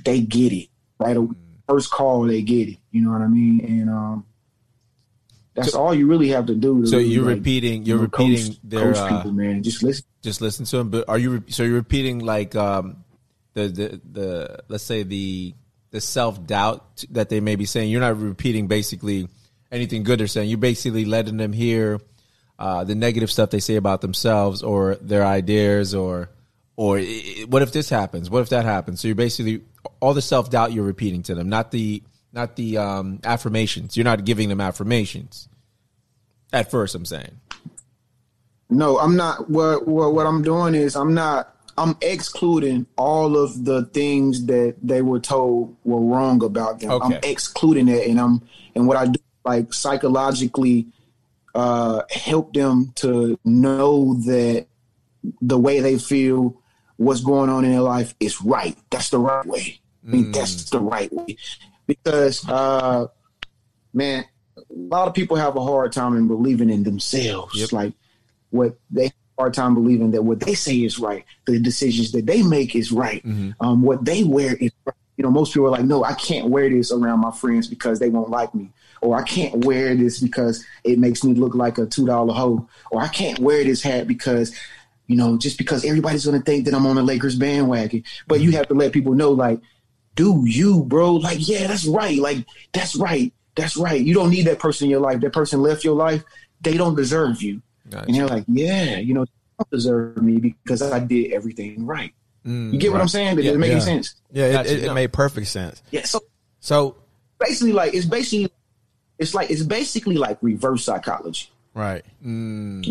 [0.04, 0.68] they get it
[1.00, 1.18] right.
[1.70, 2.78] First call, they get it.
[2.92, 3.62] You know what I mean?
[3.66, 4.26] And um,
[5.54, 6.82] that's all you really have to do.
[6.82, 7.86] To So really, you're like, repeating.
[7.86, 8.94] you You're know, coach- repeating their.
[8.94, 9.64] coach Uh, people, man.
[9.64, 10.06] Just listen.
[10.22, 10.90] just listen to them.
[10.90, 11.32] But are you?
[11.32, 12.98] re- So you're repeating like um,
[13.54, 15.54] the the the let's say the
[15.92, 17.90] the self doubt that they may be saying.
[17.90, 19.28] You're not repeating basically
[19.72, 20.50] anything good they're saying.
[20.50, 22.00] You're basically letting them hear
[22.60, 26.30] uh, the negative stuff they say about themselves or their ideas or
[26.76, 27.00] or
[27.48, 28.30] what if this happens?
[28.30, 29.02] What if that happens?
[29.02, 29.64] So you're basically
[30.00, 33.98] all the self doubt you're repeating to them, not the not the um, affirmations.
[33.98, 35.50] You're not giving them affirmations.
[36.54, 37.40] At first, I'm saying.
[38.70, 39.50] No, I'm not.
[39.50, 41.54] What, what what I'm doing is I'm not.
[41.78, 46.92] I'm excluding all of the things that they were told were wrong about them.
[46.92, 48.42] I'm excluding that, and I'm
[48.76, 50.88] and what I do like psychologically
[51.56, 54.68] uh, help them to know that
[55.42, 56.62] the way they feel,
[56.98, 58.78] what's going on in their life is right.
[58.90, 59.80] That's the right way.
[60.06, 61.38] I mean, that's the right way
[61.86, 63.08] because uh,
[63.94, 64.26] man,
[64.58, 67.60] a lot of people have a hard time in believing in themselves.
[67.60, 67.72] Yep.
[67.72, 67.94] Like
[68.52, 72.42] what they hard time believing that what they say is right, the decisions that they
[72.42, 73.24] make is right,
[73.60, 74.96] um, what they wear is right.
[75.18, 77.98] You know, most people are like, no, I can't wear this around my friends because
[78.00, 78.70] they won't like me.
[79.02, 82.68] Or I can't wear this because it makes me look like a two dollar hoe.
[82.92, 84.56] Or I can't wear this hat because,
[85.08, 88.04] you know, just because everybody's gonna think that I'm on the Lakers bandwagon.
[88.28, 89.60] But you have to let people know, like,
[90.16, 91.14] do you, bro?
[91.16, 92.20] Like, yeah, that's right.
[92.20, 93.34] Like, that's right.
[93.56, 94.00] That's right.
[94.00, 95.22] You don't need that person in your life.
[95.22, 96.24] That person left your life.
[96.62, 97.62] They don't deserve you.
[97.90, 98.06] Gotcha.
[98.08, 102.14] And you're like, yeah, you know, they don't deserve me because I did everything right.
[102.44, 103.36] you get what I'm saying?
[103.38, 103.76] Did it make Yeah.
[103.76, 104.16] any sense?
[104.32, 104.74] Yeah, it, Gotcha.
[104.74, 104.94] it, it No.
[104.94, 105.82] made perfect sense.
[105.92, 106.06] Yeah.
[106.06, 106.22] So
[106.60, 106.96] So
[107.40, 108.52] basically, like it's basically,
[109.20, 111.50] it's like it's basically like reverse psychology.
[111.74, 112.04] right.
[112.22, 112.30] You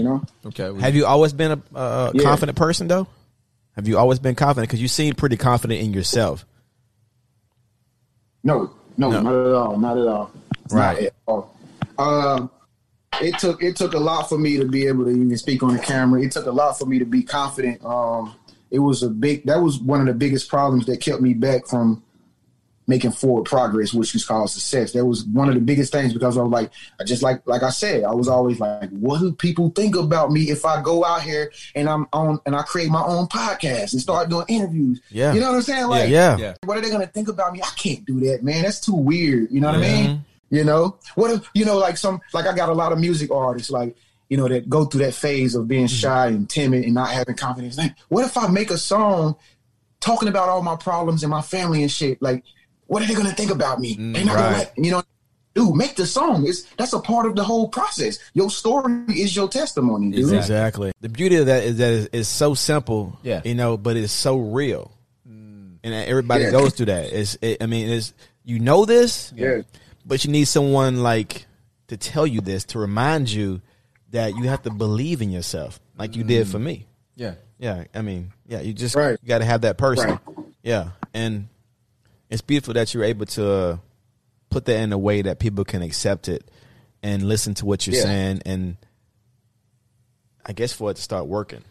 [0.04, 0.22] know?
[0.46, 0.70] Okay.
[0.70, 2.22] we- Have you always been a, a Yeah.
[2.22, 3.06] confident person though?
[3.76, 4.68] Have you always been confident?
[4.68, 6.44] Because you seem pretty confident in yourself.
[8.44, 9.20] No, no, No.
[9.22, 9.76] not at all.
[9.78, 10.30] Not at all.
[10.70, 10.94] Right.
[10.94, 11.54] Not at all.
[11.98, 12.50] Um,
[13.22, 15.74] it took it took a lot for me to be able to even speak on
[15.74, 16.22] the camera.
[16.22, 17.84] It took a lot for me to be confident.
[17.84, 18.34] Um,
[18.70, 21.66] it was a big that was one of the biggest problems that kept me back
[21.66, 22.02] from
[22.88, 24.92] making forward progress, which is called success.
[24.92, 27.62] That was one of the biggest things because I was like, I just like like
[27.64, 31.04] I said, I was always like, what do people think about me if I go
[31.04, 35.00] out here and I'm on and I create my own podcast and start doing interviews?
[35.10, 35.32] Yeah.
[35.32, 35.86] You know what I'm saying?
[35.88, 36.36] Like yeah.
[36.36, 36.54] Yeah.
[36.64, 37.60] what are they gonna think about me?
[37.60, 38.62] I can't do that, man.
[38.62, 39.50] That's too weird.
[39.50, 40.06] You know what I Mm-hmm.
[40.06, 40.24] mean?
[40.50, 41.30] You know what?
[41.32, 43.96] If, you know, like some like I got a lot of music artists, like
[44.28, 45.94] you know, that go through that phase of being Mm-hmm.
[45.96, 47.78] shy and timid and not having confidence.
[47.78, 49.36] Like, what if I make a song
[50.00, 52.20] talking about all my problems and my family and shit?
[52.22, 52.44] Like,
[52.86, 53.94] what are they gonna think about me?
[53.98, 54.42] They're not right.
[54.42, 55.02] gonna let you know.
[55.54, 56.46] Dude, make the song.
[56.46, 58.18] It's that's a part of the whole process.
[58.34, 60.20] Your story is your testimony, dude.
[60.20, 60.38] Exactly.
[60.38, 60.92] Exactly.
[61.00, 63.40] The beauty of that is that it's, it's so simple, Yeah.
[63.44, 64.92] you know, but it's so real,
[65.24, 66.50] and everybody Yeah.
[66.50, 67.12] goes through that.
[67.12, 68.12] It's, it, I mean, it's
[68.44, 69.62] you know this, Yeah.
[70.06, 71.46] But you need someone like
[71.88, 73.60] to tell you this to remind you
[74.10, 76.86] that you have to believe in yourself, like you did for me.
[77.16, 77.34] yeah.
[77.58, 79.18] Yeah, I mean, yeah, you just Right.
[79.22, 80.10] you got to have that person.
[80.10, 80.20] Right.
[80.62, 81.48] Yeah, and
[82.28, 83.76] it's beautiful that you're able to uh,
[84.50, 86.50] put that in a way that people can accept it
[87.02, 88.02] and listen to what you're Yeah.
[88.02, 88.76] saying, and
[90.44, 91.62] I guess for it to start working.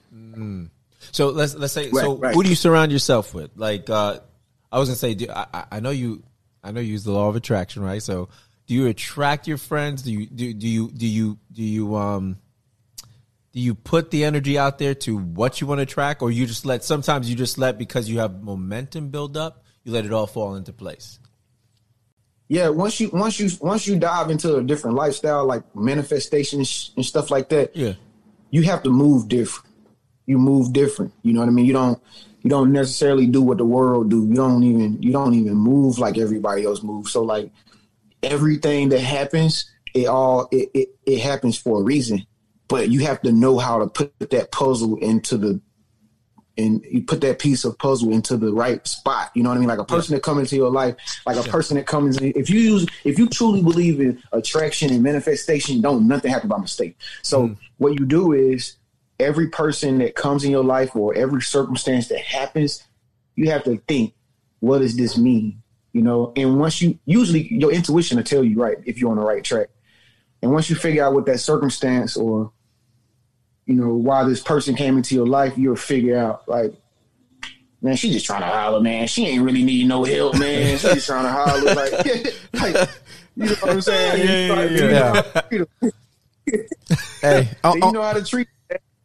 [1.12, 2.34] So let's let's say Right, so right.
[2.34, 3.52] who do you surround yourself with?
[3.56, 4.20] Like uh
[4.72, 6.24] I was gonna say do, I, I- I know you
[6.66, 8.02] I know you use the law of attraction, right?
[8.02, 8.30] So
[8.68, 10.02] do you attract your friends?
[10.02, 12.38] Do you do do you do you do you um
[13.54, 16.46] do you put the energy out there to what you want to attract or you
[16.46, 20.12] just let sometimes you just let because you have momentum build up, you let it
[20.12, 21.20] all fall into place.
[22.48, 26.68] Yeah, once you once you once you dive into a different lifestyle like manifestation and
[26.68, 27.94] sh- and stuff like that, Yeah.
[28.50, 29.70] you have to move different.
[30.26, 31.14] You move different.
[31.22, 31.66] You know what I mean?
[31.66, 32.02] You don't
[32.42, 34.26] you don't necessarily do what the world do.
[34.26, 37.12] You don't even you don't even move like everybody else moves.
[37.12, 37.52] So like
[38.22, 42.26] everything that happens, it all it, it, it happens for a reason.
[42.68, 45.62] But you have to know how to put that puzzle into the
[46.58, 49.32] and you put that piece of puzzle into the right spot.
[49.34, 49.68] You know what I mean?
[49.68, 52.32] Like a person that comes into your life, like a person that comes in.
[52.36, 56.58] If you use, if you truly believe in attraction and manifestation, don't nothing happen by
[56.58, 56.98] mistake.
[57.24, 57.58] So mm.
[57.78, 58.78] what you do is
[59.20, 62.84] every person that comes in your life or every circumstance that happens,
[63.36, 64.14] you have to think,
[64.60, 65.62] what does this mean?
[65.94, 69.18] You know, and once you usually your intuition will tell you right if you're on
[69.18, 69.68] the right track.
[70.42, 72.52] And once you figure out what that circumstance or
[73.66, 76.74] you know, why this person came into your life, you'll figure out like,
[77.82, 79.08] man, she just trying to holler, man.
[79.08, 80.78] She ain't really need no help, man.
[80.78, 81.92] She just trying to holler, like,
[82.54, 82.90] like
[83.36, 84.50] you know what I'm saying?
[84.50, 85.92] Yeah, yeah, You yeah, know, you know,
[87.22, 88.48] Hey, on, you uh, uh, know how to treat.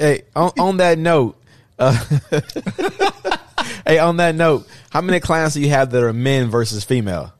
[0.01, 1.37] Hey, on, on that note,
[1.79, 1.93] uh,
[3.87, 7.35] hey, on that note, how many clients do you have that are men versus female?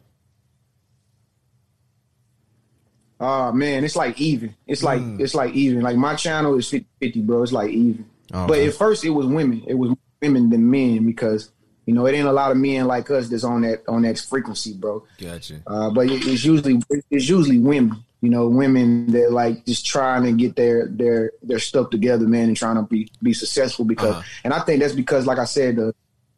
[3.19, 4.55] Oh man, it's like even.
[4.67, 5.81] It's like it's like even.
[5.81, 7.43] Like my channel is 50, bro.
[7.43, 8.05] It's like even.
[8.35, 9.63] Oh, But at first it was women.
[9.67, 11.51] It was women than men because
[11.87, 14.19] you know it ain't a lot of men like us that's on that on that
[14.19, 15.03] frequency, bro.
[15.19, 15.63] Gotcha.
[15.67, 18.05] Uh, but it's usually it's usually women.
[18.23, 22.49] You know, women that like just trying to get their their their stuff together, man,
[22.49, 23.85] and trying to be be successful.
[23.87, 24.23] Because, Uh-huh.
[24.45, 25.95] and I think that's because, like I said, the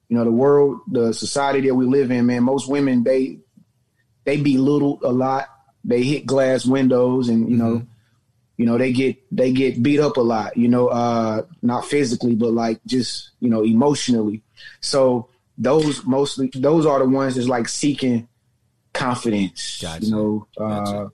[0.08, 2.44] you know the world, the society that we live in, man.
[2.44, 3.38] Most women they
[4.24, 5.48] they belittle a lot.
[5.84, 7.82] They hit glass windows, and you know,
[8.56, 10.56] you know they get they get beat up a lot.
[10.56, 14.42] You know, uh, not physically, but like just you know emotionally.
[14.80, 18.28] So those mostly those are the ones that's like seeking
[18.92, 19.80] confidence.
[19.82, 20.04] Gotcha.
[20.04, 21.12] You know, uh, Gotcha.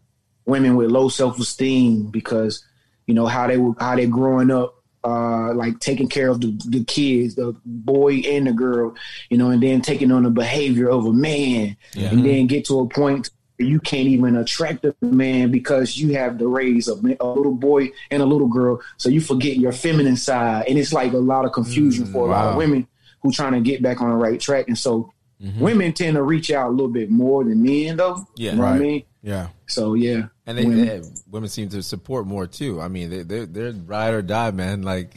[0.48, 2.64] Women with low self esteem because
[3.06, 4.74] you know how they were how they growing up.
[5.04, 8.92] Uh, like taking care of the, the kids, the boy and the girl,
[9.30, 12.08] you know, and then taking on the behavior of a man, Yeah.
[12.08, 12.26] and mm-hmm.
[12.26, 16.36] then get to a point where you can't even attract a man because you have
[16.38, 20.16] to raise of a little boy and a little girl, so you forget your feminine
[20.16, 22.86] side, and it's like a lot of confusion mm, for a lot of women
[23.22, 25.60] who trying to get back on the right track, and so mm-hmm.
[25.60, 28.26] women tend to reach out a little bit more than men, though.
[28.36, 28.50] Yeah.
[28.50, 28.80] you know what I Right.
[28.80, 29.02] mean.
[29.22, 29.48] Yeah.
[29.68, 30.86] So yeah, And they, women.
[30.86, 32.80] they women seem to support more too.
[32.80, 34.82] I mean, they they're, they're ride or die, man.
[34.88, 35.14] Like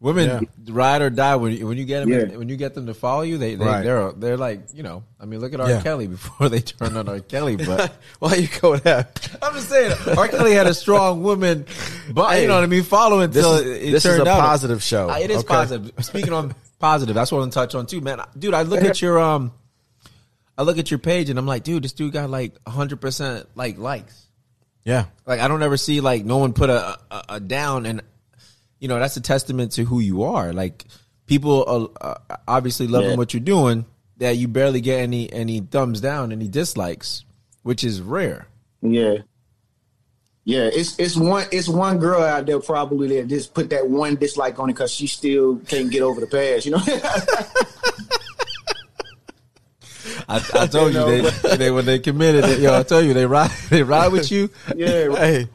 [0.00, 2.36] Women ride or die when you, when you get them Yeah.
[2.36, 3.38] when you get them to follow you.
[3.38, 3.82] They, they Right.
[3.82, 5.02] they're they're like you know.
[5.18, 5.68] I mean, look at R.
[5.70, 5.80] Yeah.
[5.82, 7.20] Kelly before they turned on R.
[7.20, 7.56] Kelly.
[7.66, 9.08] But Why you go there?
[9.40, 10.28] I'm just saying, R.
[10.28, 11.64] Kelly had a strong woman,
[12.12, 12.82] but you know what I mean.
[12.82, 14.40] Following This until is, it, it this is turned a out.
[14.40, 15.08] positive show.
[15.08, 15.46] Uh, It is okay?
[15.48, 16.04] positive.
[16.04, 18.20] Speaking on positive, that's what I'm touch on too, man.
[18.38, 19.52] Dude, I look at your um,
[20.58, 23.46] I look at your page and I'm like, dude, this dude got like 100 percent
[23.54, 24.23] like likes.
[24.84, 25.06] Yeah.
[25.26, 28.02] Like I don't ever see like no one put a, a, a down, and
[28.78, 30.52] you know that's a testament to who you are.
[30.52, 30.84] Like
[31.26, 33.16] people are uh, obviously loving Yeah.
[33.16, 33.86] what you're doing.
[34.18, 37.24] That you barely get any any thumbs down, any dislikes,
[37.62, 38.46] which is rare.
[38.82, 39.16] Yeah.
[40.46, 44.16] Yeah, it's it's one it's one girl out there probably that just put that one
[44.16, 46.82] dislike on it because she still can't get over the past, you know.
[50.28, 53.12] I, I told you, You they, they when they committed it, yo, I told you
[53.14, 54.50] they ride they ride with you.
[54.74, 55.48] yeah, Hey,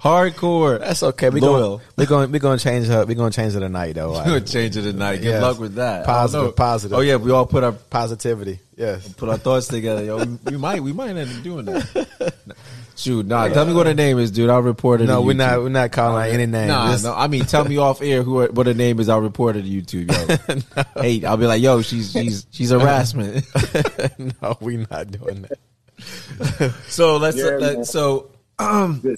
[0.00, 0.78] Hardcore.
[0.80, 1.30] that's okay.
[1.30, 1.78] We Loyal.
[1.78, 3.04] going we're going we're going to change her.
[3.04, 4.12] We're going to change it tonight though.
[4.12, 5.16] We're gonna change it tonight.
[5.16, 5.42] Good Yes.
[5.42, 6.04] luck with that.
[6.04, 6.52] Positive, I don't know.
[6.52, 6.98] positive.
[6.98, 8.60] Oh yeah, we all put our Positivity.
[8.76, 9.12] Yes.
[9.12, 10.02] put our thoughts together.
[10.02, 12.34] Yo, we, we might we might end up doing that.
[12.96, 13.48] Shoot, nah.
[13.48, 14.50] Tell me what her name is, dude.
[14.50, 15.06] I'll report it.
[15.06, 15.60] No, to we're not.
[15.60, 16.68] We're not calling out any names.
[16.68, 17.14] Nah, This- no.
[17.14, 19.08] I mean, tell me off air who what her name is.
[19.08, 20.10] I'll report it to YouTube.
[20.96, 23.46] Yo, hey, I'll be like, yo, she's she's she's harassment.
[24.42, 26.74] no, we're not doing that.
[26.88, 29.16] so let's Yeah, let, so um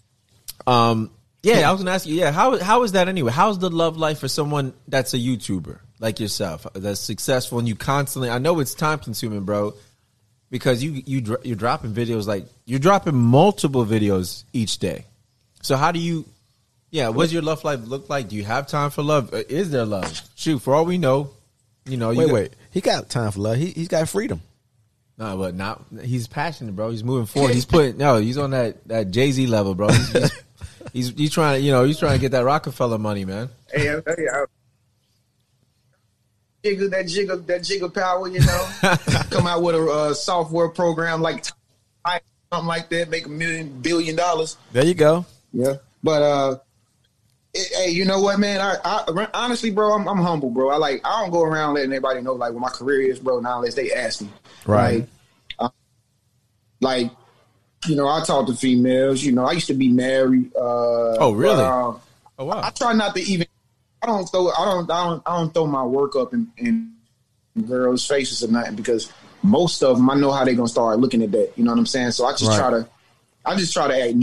[0.66, 1.10] um
[1.42, 1.68] yeah.
[1.68, 2.14] I was gonna ask you.
[2.14, 3.32] Yeah, how how is that anyway?
[3.32, 7.74] How's the love life for someone that's a YouTuber like yourself that's successful and you
[7.76, 8.30] constantly?
[8.30, 9.74] I know it's time consuming, bro.
[10.54, 15.04] Because you you you're dropping videos like you're dropping multiple videos each day.
[15.62, 16.26] So how do you?
[16.92, 18.28] Yeah, what's your love life look like?
[18.28, 19.34] Do you have time for love?
[19.34, 20.20] Uh, Is there love?
[20.36, 21.30] Shoot, for all we know,
[21.86, 22.10] you know.
[22.12, 22.52] You Wait, got- wait.
[22.70, 23.56] He got time for love.
[23.56, 24.42] He he's got freedom.
[25.18, 25.84] No, but not.
[26.04, 26.90] He's passionate, bro.
[26.90, 27.52] He's moving forward.
[27.52, 28.18] He's putting no.
[28.18, 29.88] He's on that that Jay Z level, bro.
[29.88, 30.32] He's, he's,
[30.92, 33.48] he's he's trying to you know he's trying to get that Rockefeller money, man.
[33.72, 34.26] hey, hey, hey,
[36.64, 38.66] jiggle that jiggle that jiggle power, you know.
[39.30, 41.44] Come out with a uh, software program like
[42.52, 44.56] something like that, make a million billion dollars.
[44.72, 45.26] There you go.
[45.52, 46.58] Yeah, but uh,
[47.52, 48.60] it, hey, you know what, man?
[48.60, 50.70] I, I honestly, bro, I'm, I'm humble, bro.
[50.70, 53.40] I like I don't go around letting everybody know like what my career is, bro.
[53.40, 54.28] Now unless they ask me,
[54.66, 55.00] Right.
[55.00, 55.08] Like,
[55.58, 55.68] uh,
[56.80, 57.10] like,
[57.86, 59.22] you know, I talk to females.
[59.22, 60.54] You know, I used to be married.
[60.56, 61.56] Uh, Oh, really?
[61.56, 62.00] but, um,
[62.36, 62.60] Oh wow.
[62.64, 63.46] I try not to even.
[64.04, 64.50] I don't throw.
[64.50, 64.90] I don't.
[64.90, 65.22] I don't.
[65.24, 66.92] I don't throw my work up in, in
[67.66, 69.10] girls' faces or nothing because
[69.42, 71.52] most of them I know how they're gonna start looking at that.
[71.56, 72.10] You know what I'm saying?
[72.10, 72.58] So I just Right.
[72.58, 72.88] try to.
[73.46, 74.14] I just try to act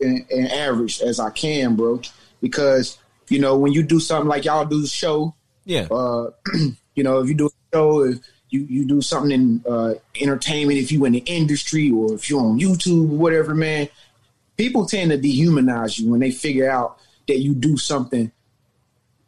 [0.00, 2.00] and, and average as I can, bro.
[2.40, 2.96] Because
[3.28, 5.88] you know when you do something like y'all do the show, Yeah.
[5.90, 6.30] uh,
[6.94, 8.18] you know, if you do a show, if
[8.50, 12.40] you, you do something in uh, entertainment, if you in the industry or if you're
[12.40, 13.88] on YouTube or whatever, man,
[14.56, 18.30] people tend to dehumanize you when they figure out that you do something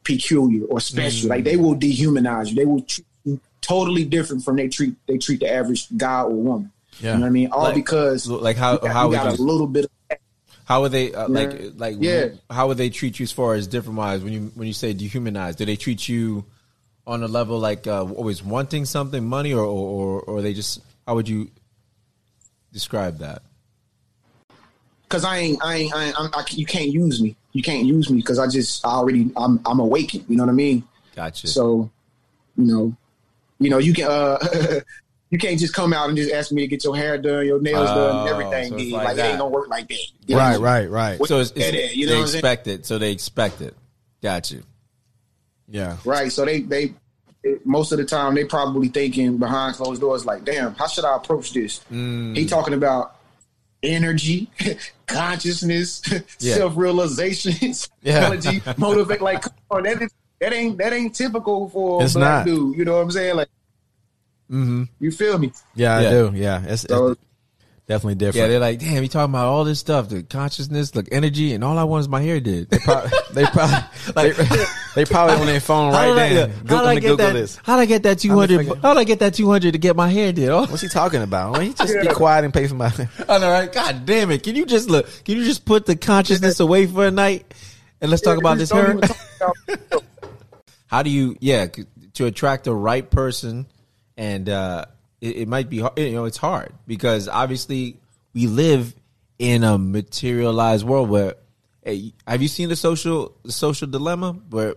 [0.07, 1.29] peculiar or special.
[1.29, 2.55] Like they will dehumanize you.
[2.55, 6.31] They will treat you totally different from they treat they treat the average guy or
[6.31, 6.71] woman.
[7.01, 7.13] Yeah.
[7.13, 7.49] You know what I mean?
[7.51, 9.91] All Like- because Like how got, how got a little bit of
[10.65, 12.29] how would they uh, like like Yeah.
[12.51, 14.95] how would they treat you as far as different wise when you when you say
[14.95, 15.57] dehumanize?
[15.57, 16.45] Do they treat you
[17.07, 21.15] on a level like uh, always wanting something, money, or or or they just how
[21.17, 21.51] would you
[22.73, 23.43] describe that?
[25.09, 27.37] because I ain't, I ain't, I, ain't I'm, I, you can't use me.
[27.57, 30.25] You can't use me because I just, I already, I'm, I'm awakened.
[30.29, 30.85] You know what I mean?
[31.15, 31.47] Gotcha.
[31.49, 31.91] So,
[32.57, 32.97] you know,
[33.59, 34.39] you know, you can, uh,
[35.31, 37.61] you can't just come out and just ask me to get your hair done, your
[37.61, 38.79] nails done, Oh, everything.
[38.79, 39.31] so like like it that.
[39.31, 40.07] ain't gonna work like that.
[40.27, 41.19] You Right, right, right.
[41.19, 42.39] What- so it's, Yeah, it's you know they what I'm saying?
[42.41, 42.85] expect it.
[42.87, 43.75] So they expect it.
[44.23, 44.63] Got you.
[45.69, 45.97] Yeah.
[46.05, 46.31] Right.
[46.31, 46.93] So they, they,
[47.65, 51.17] most of the time they probably thinking behind closed doors, like, damn, how should I
[51.17, 51.81] approach this?
[51.91, 52.37] Mm.
[52.37, 53.17] He talking about
[53.83, 54.51] energy,
[55.07, 56.03] consciousness,
[56.41, 56.55] Yeah.
[56.57, 57.53] self realization,
[58.03, 58.21] Yeah.
[58.31, 59.21] psychology, motivate.
[59.23, 62.47] Like, come on, that, is, that ain't that ain't typical for a black not.
[62.47, 62.77] dude.
[62.77, 63.37] You know what I'm saying?
[63.37, 63.49] Like,
[64.51, 64.85] Mm-hmm.
[65.01, 65.53] you feel me?
[65.75, 66.07] Yeah, Yeah.
[66.09, 66.33] I do.
[66.37, 67.21] Yeah, it's, So it's
[67.89, 68.43] definitely different.
[68.45, 71.63] Yeah, they're like, damn, you talking about all this stuff, the consciousness, like energy, and
[71.65, 72.69] all I want is my hair did.
[72.71, 73.77] they probably, they probably,
[74.15, 74.65] Like- they,
[74.97, 76.51] they probably on their phone How right did I- then.
[76.51, 77.33] yeah, Go, How'd I get Google that?
[77.35, 77.57] this.
[77.63, 78.67] How'd I get that two hundred?
[78.83, 80.49] How'd I get that two hundred to get my hair did?
[80.49, 81.53] Oh, What's he talking about?
[81.53, 82.87] Well, he just be quiet and pay for my.
[83.29, 83.73] I know, right?
[83.73, 84.43] God damn it!
[84.43, 85.07] Can you just look?
[85.25, 87.53] Can you just put the consciousness away for a night
[88.01, 88.93] and let's talk about this hair?
[88.93, 89.17] about-
[90.89, 91.67] How do you, yeah,
[92.15, 93.67] to attract the right person,
[94.17, 94.85] and uh,
[95.27, 97.99] it, it might be, hard, you know, it's hard because obviously
[98.35, 98.95] we live
[99.39, 101.35] in a materialized world where.
[101.85, 104.75] Hey, have you seen the social the social dilemma where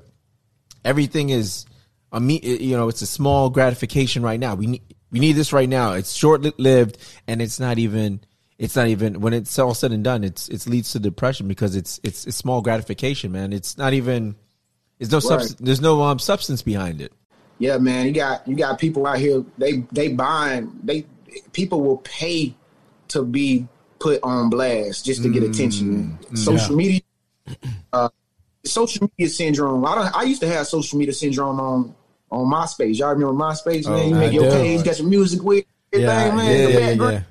[0.86, 1.66] everything is
[2.12, 4.82] a me you know it's a small gratification right now we need
[5.12, 8.22] we need this right now it's short lived and it's not even
[8.60, 11.76] it's not even when it's all said and done it's it leads to depression because
[11.76, 14.36] it's it's it's small gratification man it's not even
[15.00, 15.24] There's no Right.
[15.24, 15.60] substance.
[15.60, 17.12] There's no um substance behind it.
[17.60, 19.44] Yeah, man, you got you got people out here.
[19.58, 20.72] They they buying.
[20.84, 21.06] They
[21.52, 22.56] people will pay
[23.10, 23.68] to be
[24.00, 26.18] put on blast just to get attention.
[26.34, 27.02] Social media,
[27.92, 28.10] uh,
[28.66, 29.86] social media syndrome.
[29.86, 30.16] I don't.
[30.16, 31.96] I used to have social media syndrome on
[32.32, 32.98] on MySpace.
[32.98, 33.88] Y'all remember MySpace?
[33.90, 34.52] Man, you I make your do.
[34.52, 36.46] page, got your music with everything, Yeah, man.
[36.46, 37.22] yeah, the yeah, yeah, yeah.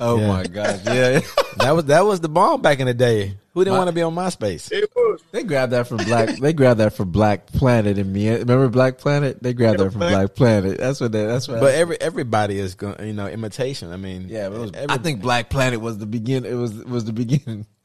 [0.00, 0.28] Oh Yeah.
[0.28, 0.80] my god!
[0.84, 1.20] Yeah,
[1.58, 3.36] That was that was the bomb back in the day.
[3.58, 4.70] Who didn't My- want to be on MySpace?
[4.70, 5.20] It was.
[5.32, 6.36] they grabbed that from Black.
[6.38, 8.28] They grabbed that from Black Planet and me.
[8.30, 9.42] Remember Black Planet?
[9.42, 10.78] They grabbed that from Black Planet.
[10.78, 11.10] That's what.
[11.10, 11.58] They, that's what.
[11.60, 13.92] But every everybody is going, you know, imitation.
[13.92, 16.44] I mean, yeah, it was, every- I think Black Planet was the begin.
[16.44, 17.66] It was was the beginning.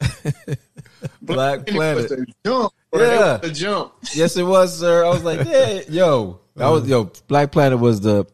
[1.20, 2.08] Black It was Planet.
[2.08, 2.72] the jump.
[2.94, 3.00] Yeah.
[3.00, 3.92] Yeah, the jump.
[4.14, 5.04] Yes, it was, sir.
[5.04, 7.10] I was like, yeah, yo, that was yo.
[7.26, 8.26] Black Planet was the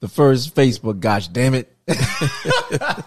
[0.00, 0.98] the first Facebook.
[1.00, 1.70] Gosh, damn it.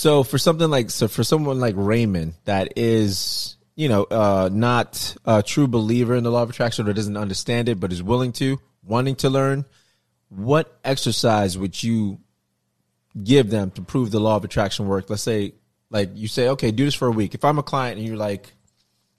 [0.00, 5.14] so for something like so for someone like Raymond that is you know uh not
[5.26, 8.32] a true believer in the law of attraction or doesn't understand it but is willing
[8.32, 9.66] to wanting to learn
[10.30, 12.18] what exercise would you
[13.22, 15.10] give them to prove the law of attraction work?
[15.10, 15.52] Let's say
[15.90, 17.34] like you say okay do this for a week.
[17.34, 18.54] If i'm a client and you're like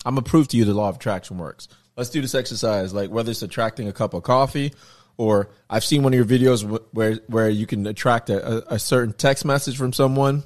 [0.03, 1.67] i'm gonna prove to you the law of attraction works.
[1.95, 4.73] Let's do this exercise like whether it's attracting a cup of coffee
[5.17, 8.79] or i've seen one of your videos where where you can attract a, a, a
[8.79, 10.43] certain text message from someone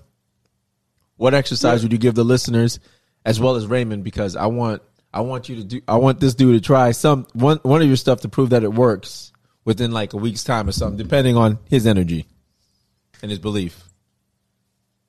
[1.17, 2.79] what exercise would you give the listeners
[3.25, 4.03] as well as Raymond?
[4.03, 4.81] Because I want
[5.13, 7.87] I want you to do I want this dude to try some one one of
[7.87, 9.31] your stuff to prove that it works
[9.63, 12.25] within like a week's time or something, depending on his energy
[13.21, 13.81] and his belief.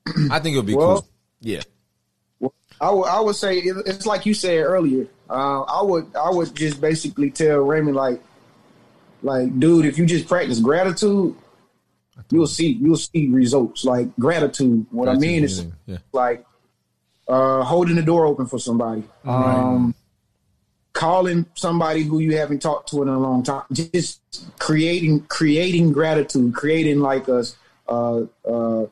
[0.30, 1.08] I think it would be Well- cool.
[1.40, 1.62] Yeah.
[2.80, 5.06] I would I would say it's like you said earlier.
[5.30, 8.20] Uh, I would I would just basically tell Raymond like
[9.22, 11.34] like dude, if you just practice gratitude,
[12.30, 13.84] you'll see you'll see results.
[13.84, 14.86] Like gratitude.
[14.90, 15.98] What I mean is yeah.
[16.12, 16.44] like
[17.28, 19.94] uh, holding the door open for somebody, um,
[20.92, 24.20] calling somebody who you haven't talked to in a long time, just
[24.58, 27.44] creating creating gratitude, creating like a
[27.88, 28.86] uh, uh,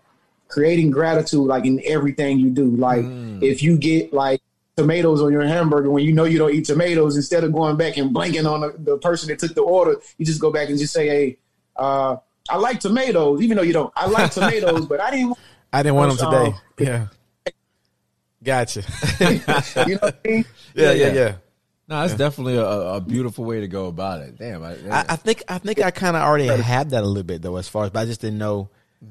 [0.48, 2.70] creating gratitude like in everything you do.
[2.76, 3.04] Like
[3.42, 4.40] if you get like
[4.76, 7.96] tomatoes on your hamburger when you know you don't eat tomatoes, instead of going back
[7.96, 10.78] and blanking on the, the person that took the order, you just go back and
[10.78, 11.38] just say, "Hey,
[11.76, 12.16] uh,
[12.48, 13.92] I like tomatoes," even though you don't.
[13.96, 15.36] I like tomatoes, but I didn't.
[15.72, 17.06] I didn't want them Um, today.
[17.46, 17.52] Yeah,
[18.42, 18.82] gotcha.
[19.20, 20.44] You know what I mean?
[20.74, 21.12] yeah, yeah, yeah.
[21.12, 21.34] yeah.
[21.86, 24.38] No, that's definitely a, a beautiful way to go about it.
[24.38, 27.22] Damn, I, I, I think I think I kind of already had that a little
[27.24, 28.68] bit though, as far as, but I just didn't know.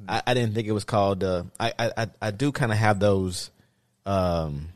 [0.09, 1.23] I, I didn't think it was called.
[1.23, 3.51] Uh, I, I I- I do kind of have those,
[4.07, 4.69] um,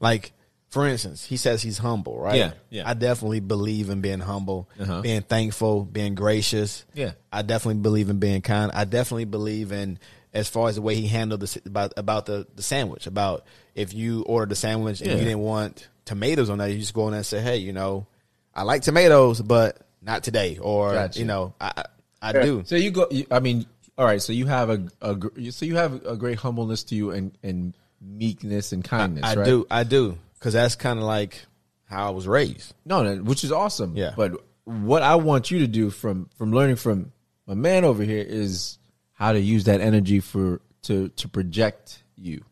[0.00, 0.32] like
[0.68, 2.36] for instance, he says he's humble, right?
[2.36, 2.88] Yeah, yeah.
[2.88, 5.00] I definitely believe in being humble, Uh-huh.
[5.00, 6.84] being thankful, being gracious.
[6.94, 7.12] Yeah.
[7.32, 8.70] I definitely believe in being kind.
[8.74, 9.98] I definitely believe in
[10.34, 13.06] as far as the way he handled the about about the the sandwich.
[13.06, 13.44] About
[13.74, 15.16] if you ordered the sandwich and Yeah.
[15.16, 17.72] you didn't want tomatoes on that, you just go in there and say, hey, you
[17.72, 18.06] know,
[18.54, 21.18] I like tomatoes, but not today, or Gotcha.
[21.18, 21.84] you know, I I,
[22.20, 22.42] I Yeah.
[22.42, 22.62] do.
[22.66, 23.08] So you go.
[23.30, 23.64] I mean,
[23.96, 24.20] all right.
[24.20, 27.72] So you have a, a so you have a great humbleness to you and and
[28.02, 29.24] meekness and kindness.
[29.24, 29.44] I right?
[29.46, 31.46] do, I do, because that's kind of like
[31.84, 32.74] how I was raised.
[32.84, 33.96] No, no, which is awesome.
[33.96, 34.12] Yeah.
[34.16, 34.32] But
[34.64, 37.12] what I want you to do from from learning from
[37.46, 38.78] my man over here is
[39.12, 42.44] how to use that energy for to to project you.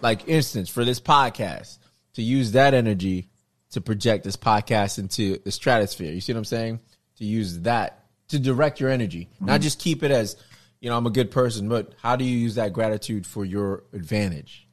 [0.00, 1.78] Like instance for this podcast,
[2.14, 3.28] to use that energy
[3.70, 6.12] to project this podcast into the stratosphere.
[6.12, 6.80] You see what I'm saying?
[7.16, 9.62] To use that to direct your energy, not mm-hmm.
[9.62, 10.36] just keep it as
[10.80, 13.84] you know I'm a good person, but how do you use that gratitude for your
[13.92, 14.65] advantage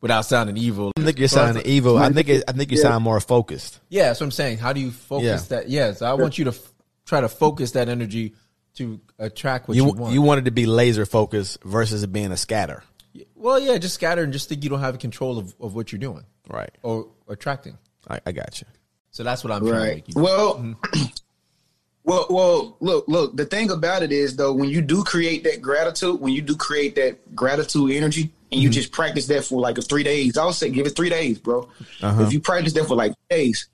[0.00, 0.92] without sounding evil?
[0.96, 1.98] I think you're sounding evil.
[1.98, 3.80] I think it, I think you sound more focused.
[3.88, 4.58] Yeah, that's what I'm saying.
[4.58, 5.56] How do you focus Yeah.
[5.56, 5.68] that?
[5.68, 6.72] Yes, I want you to f-
[7.06, 8.34] try to focus that energy
[8.74, 10.14] to attract what you, You want.
[10.14, 12.84] you wanted to be laser focused versus it being a scatter,
[13.34, 15.98] well, yeah, just scatter and just think you don't have control of, of what you're
[15.98, 16.70] doing right?
[16.82, 17.76] or attracting.
[18.08, 18.66] I, I got you.
[19.10, 20.14] So that's what I'm trying to make you.
[20.14, 20.20] do.
[20.20, 21.02] Well, mm-hmm.
[22.04, 22.76] well, well.
[22.80, 23.36] Look, look.
[23.36, 26.54] The thing about it is, though, when you do create that gratitude, when you do
[26.56, 28.74] create that gratitude energy, and you mm-hmm.
[28.74, 31.68] just practice that for like a three days, I'll say give it three days, bro.
[31.80, 32.28] If uh-huh.
[32.30, 33.68] you practice that for like days,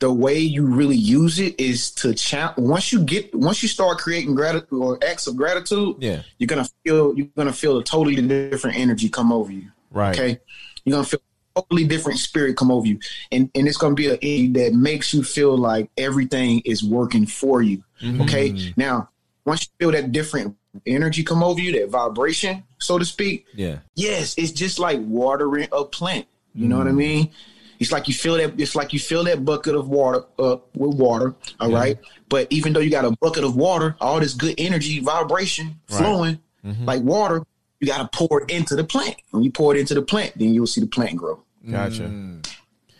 [0.00, 3.98] the way you really use it is to cha- once you get once you start
[3.98, 6.22] creating gratitude or acts of gratitude, Yeah.
[6.38, 9.70] you're gonna feel you're gonna feel a totally different energy come over you.
[9.90, 10.18] Right.
[10.18, 10.38] Okay.
[10.84, 11.20] You're gonna feel
[11.56, 13.00] a totally different spirit come over you.
[13.32, 17.26] And and it's gonna be a energy that makes you feel like everything is working
[17.26, 17.82] for you.
[18.20, 18.50] Okay.
[18.50, 18.76] Mm.
[18.76, 19.08] Now,
[19.44, 20.56] once you feel that different
[20.86, 23.78] energy come over you, that vibration, so to speak, Yeah.
[23.94, 26.26] yes, it's just like watering a plant.
[26.54, 27.30] You know what I mean?
[27.78, 28.58] It's like you fill that.
[28.58, 31.34] It's like you fill that bucket of water up with water.
[31.60, 31.98] All right.
[32.28, 36.40] But even though you got a bucket of water, all this good energy, vibration flowing
[36.84, 37.44] like water,
[37.80, 39.16] you got to pour it into the plant.
[39.30, 41.44] When you pour it into the plant, then you'll see the plant grow.
[41.70, 42.02] Gotcha.
[42.02, 42.44] Mm.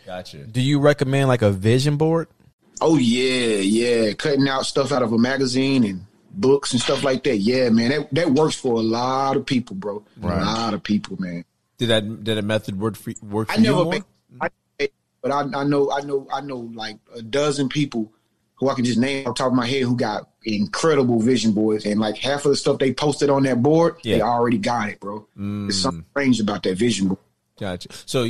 [0.05, 0.37] Gotcha.
[0.45, 2.27] Do you recommend like a vision board?
[2.81, 4.13] Oh yeah, yeah.
[4.13, 6.05] Cutting out stuff out of a magazine and
[6.39, 7.37] books and stuff like that.
[7.37, 7.89] Yeah, man.
[7.89, 10.03] That that works for a lot of people, bro.
[10.17, 10.41] Right.
[10.41, 11.45] A lot of people, man.
[11.77, 13.99] Did that did that method work for work for I you never more?
[14.41, 14.49] I,
[15.21, 18.11] but I, I know I know I know like a dozen people
[18.55, 21.53] who I can just name off the top of my head who got incredible vision
[21.53, 24.89] boards and like half of the stuff they posted on that board, they already got
[24.89, 25.25] it, bro.
[25.35, 26.09] There's something mm.
[26.11, 27.19] strange about that vision board.
[27.57, 27.89] Gotcha.
[28.05, 28.27] So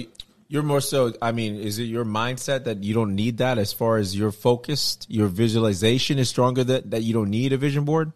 [0.49, 1.13] you're more so.
[1.21, 4.31] I mean, is it your mindset that you don't need that as far as you're
[4.31, 5.05] focused?
[5.07, 8.11] Your visualization is stronger that that you don't need a vision board.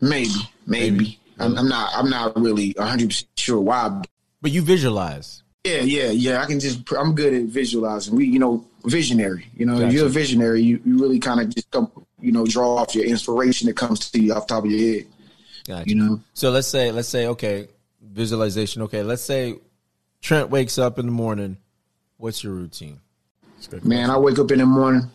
[0.00, 0.30] Maybe,
[0.66, 0.90] maybe.
[0.90, 1.20] Maybe.
[1.40, 4.02] I'm, I'm not I'm not really 100 percent sure why.
[4.40, 5.42] But you visualize.
[5.64, 6.40] Yeah, yeah, yeah.
[6.40, 8.14] I can just I'm good at visualizing.
[8.14, 9.46] We, you know, visionary.
[9.54, 11.90] You know, if you're a visionary, you, you really kind of just come,
[12.20, 14.94] you know, draw off your inspiration that comes to you off the top of your
[14.94, 15.06] head.
[15.66, 15.88] Gotcha.
[15.88, 17.66] You know, So let's say let's say okay,
[18.00, 18.82] visualization.
[18.82, 19.56] Okay, let's say
[20.20, 21.58] Trent wakes up in the morning.
[22.16, 23.00] What's your routine?
[23.82, 25.10] man, I wake up in the morning.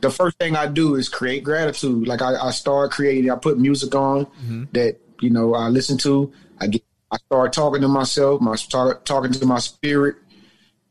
[0.00, 2.06] The first thing I do is create gratitude.
[2.06, 3.30] Like I, I start creating.
[3.30, 4.26] I put music on
[4.72, 6.32] that you know I listen to.
[6.60, 6.82] I get.
[7.10, 8.40] I start talking to myself.
[8.40, 10.16] My start talking to my spirit.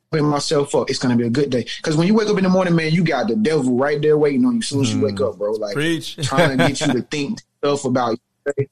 [0.10, 0.89] Putting myself up.
[0.89, 1.66] It's gonna be a good day.
[1.78, 4.18] Because when you wake up in the morning, man, you got the devil right there
[4.18, 4.60] waiting on you.
[4.60, 5.54] As soon as you wake up, bro.
[5.54, 6.16] Like Preach.
[6.18, 8.70] trying to get you to think stuff about your day.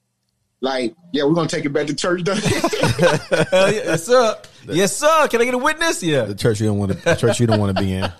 [0.62, 2.22] Like, yeah, we're gonna take it back to church.
[2.22, 2.34] though.
[2.34, 4.36] Hell yeah, yes sir.
[4.68, 5.26] Yes sir.
[5.28, 6.04] Can I get a witness?
[6.04, 6.22] Yeah.
[6.22, 6.98] The church you don't want to.
[6.98, 8.10] The church you don't want to be in.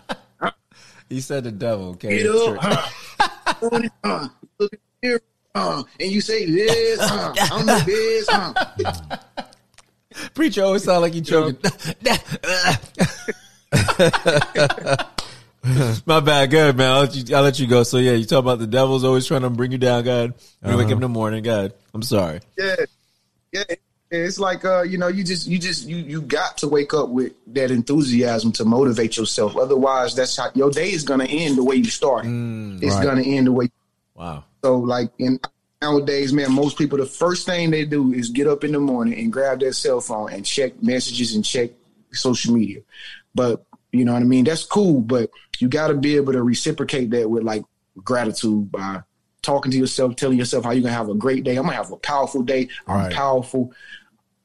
[1.08, 1.90] He said the devil.
[1.90, 2.22] Okay.
[2.22, 3.88] Get up, huh?
[4.02, 4.28] uh,
[4.58, 5.20] look at the
[5.54, 8.92] uh, and you say this, uh, I'm the best.
[8.96, 9.16] Uh.
[10.34, 11.58] Preacher always sound like he choking.
[16.06, 16.50] My bad.
[16.50, 16.90] Good man.
[16.90, 17.36] I'll let you.
[17.36, 17.84] I'll let you go.
[17.84, 20.02] So yeah, you talk about the devil's always trying to bring you down.
[20.02, 21.44] God, when you wake up in the morning.
[21.44, 22.40] God, I'm sorry.
[22.58, 22.76] Yeah,
[23.52, 23.62] yeah.
[24.10, 27.10] It's like uh, you know, you just you just you you got to wake up
[27.10, 29.56] with that enthusiasm to motivate yourself.
[29.56, 32.28] Otherwise, that's how your day is gonna end the way you started.
[32.82, 33.04] it's right.
[33.04, 33.70] gonna end the way.
[34.14, 34.44] Wow.
[34.64, 35.38] So like in
[35.80, 39.18] nowadays, man, most people the first thing they do is get up in the morning
[39.18, 41.70] and grab their cell phone and check messages and check
[42.12, 42.80] social media.
[43.34, 44.44] But you know what I mean?
[44.44, 47.62] That's cool, but you got to be able to reciprocate that with like
[48.02, 49.02] gratitude by
[49.42, 51.56] talking to yourself, telling yourself how you're gonna have a great day.
[51.56, 52.68] I'm gonna have a powerful day.
[52.88, 53.12] I'm Right.
[53.12, 53.72] powerful.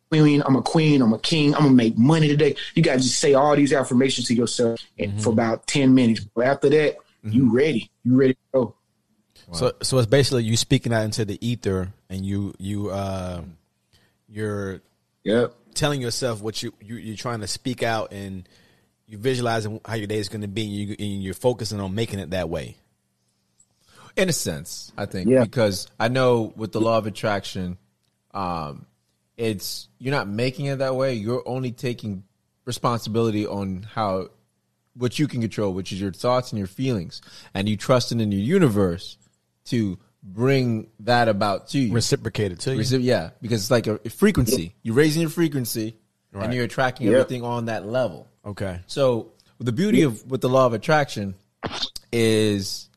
[0.10, 2.56] Queen, I'm a queen, I'm a king, I'm gonna make money today.
[2.76, 6.26] You gotta just say all these affirmations to yourself and for about 10 minutes.
[6.34, 7.92] But after that, you ready.
[8.06, 8.76] You ready to go.
[9.52, 13.42] So, so it's basically you speaking out into the ether, and you you uh,
[14.30, 14.82] you're
[15.24, 15.54] Yep.
[15.74, 18.48] telling yourself what you, you you're trying to speak out, and
[19.08, 21.96] you visualizing how your day is going to be, and, you, and you're focusing on
[21.96, 22.76] making it that way.
[24.16, 25.44] In a sense, I think Yeah.
[25.44, 27.78] because I know with the law of attraction,
[28.34, 28.86] um,
[29.38, 31.14] it's you're not making it that way.
[31.14, 32.24] You're only taking
[32.66, 34.30] responsibility on how
[34.96, 37.22] what you can control, which is your thoughts and your feelings,
[37.54, 39.18] and you trusting in your universe
[39.66, 41.94] to bring that about to you.
[41.94, 42.80] Reciprocated to you.
[42.80, 44.74] Receive- yeah, because it's like a, a frequency.
[44.82, 45.96] You're raising your frequency,
[46.32, 46.46] Right.
[46.46, 47.14] and you're attracting Yep.
[47.16, 48.28] everything on that level.
[48.48, 48.80] Okay.
[48.88, 51.36] So the beauty of with the law of attraction
[52.12, 52.90] is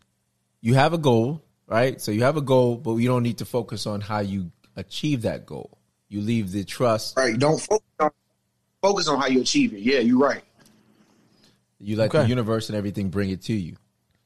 [0.61, 2.01] you have a goal, right?
[2.01, 5.23] So you have a goal, but you don't need to focus on how you achieve
[5.23, 5.79] that goal.
[6.09, 7.17] You leave the trust.
[7.17, 7.39] Right.
[7.39, 8.11] Don't focus on
[8.83, 9.81] focus on how you achieve it.
[9.81, 10.43] Yeah, you're right.
[11.79, 12.23] You let Okay.
[12.23, 13.77] the universe and everything bring it to you.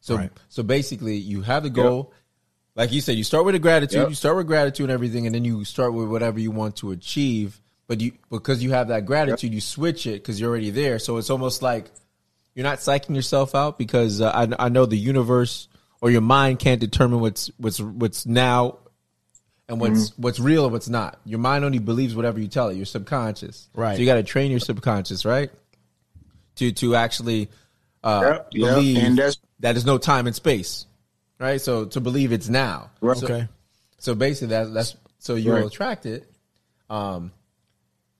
[0.01, 0.31] So Right.
[0.49, 2.12] so basically, you have the goal.
[2.77, 4.01] Like you said, you start with a gratitude.
[4.01, 4.09] Yep.
[4.09, 6.91] You start with gratitude and everything, and then you start with whatever you want to
[6.91, 7.61] achieve.
[7.87, 10.99] But you because you have that gratitude, you switch it because you're already there.
[10.99, 11.91] So it's almost like
[12.55, 15.68] you're not psyching yourself out because uh, I I know the universe
[16.01, 18.78] or your mind can't determine what's what's what's now
[19.68, 20.22] and what's Mm-hmm.
[20.22, 21.18] what's real and what's not.
[21.26, 22.76] Your mind only believes whatever you tell it.
[22.76, 23.97] Your subconscious, Right.
[23.97, 25.51] So you got to train your subconscious, right?
[26.57, 27.51] To to actually
[28.03, 30.87] uh, Yep, yep, believe and that's- that there's no time and space,
[31.39, 31.61] right?
[31.61, 33.16] So to believe it's now, Right.
[33.16, 33.49] So, Okay.
[33.99, 35.66] so basically, that's that's so you'll Right.
[35.66, 36.30] attract it.
[36.91, 37.32] Um,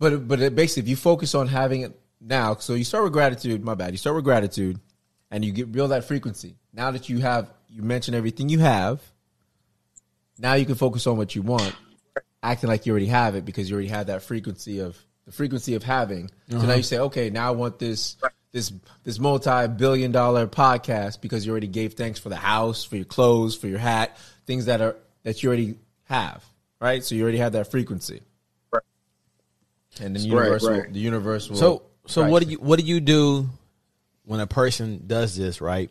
[0.05, 3.15] but but it basically, if you focus on having it now, so you start with
[3.15, 3.65] gratitude.
[3.65, 3.93] My bad.
[3.93, 4.79] You start with gratitude,
[5.31, 6.57] and you get build that frequency.
[6.75, 9.01] Now that you have, you mention everything you have.
[10.39, 11.75] Now you can focus on what you want,
[12.43, 15.75] acting like you already have it because you already have that frequency of the frequency
[15.75, 16.31] of having.
[16.51, 16.75] So now uh-huh.
[16.75, 18.17] you say, okay, now I want this
[18.53, 18.73] this
[19.05, 23.07] this multi billion dollar podcast because you already gave thanks for the house, for your
[23.07, 26.45] clothes, for your hat, things that are that you already have,
[26.79, 27.03] right?
[27.03, 28.21] So you already have that frequency.
[30.01, 30.92] And then the Right, universe, will, right.
[30.92, 31.57] the universe will.
[31.57, 32.30] So so right.
[32.30, 33.49] what do you what do you do
[34.24, 35.90] when a person does this right,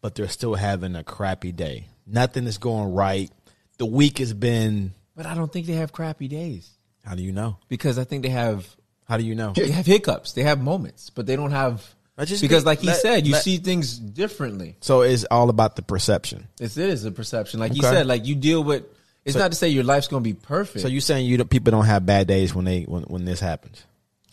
[0.00, 1.86] but they're still having a crappy day?
[2.06, 3.30] Nothing is going right.
[3.78, 4.92] The week has been.
[5.16, 6.70] But I don't think they have crappy days
[7.04, 7.58] How do you know?
[7.68, 8.66] because I think they have
[9.04, 9.52] How do you know?
[9.56, 11.84] they have hiccups, they have moments, but they don't have
[12.18, 14.76] I just because, think- like he let- said, you let- see things differently.
[14.80, 16.48] So it's all about the perception.
[16.60, 17.60] It's, it is a perception.
[17.60, 17.90] Like you Okay.
[17.90, 18.84] said, like you deal with.
[19.26, 20.80] It's So- not to say your life's gonna be perfect.
[20.80, 23.40] So you saying you don't- people don't have bad days when they when, when this
[23.40, 23.84] happens,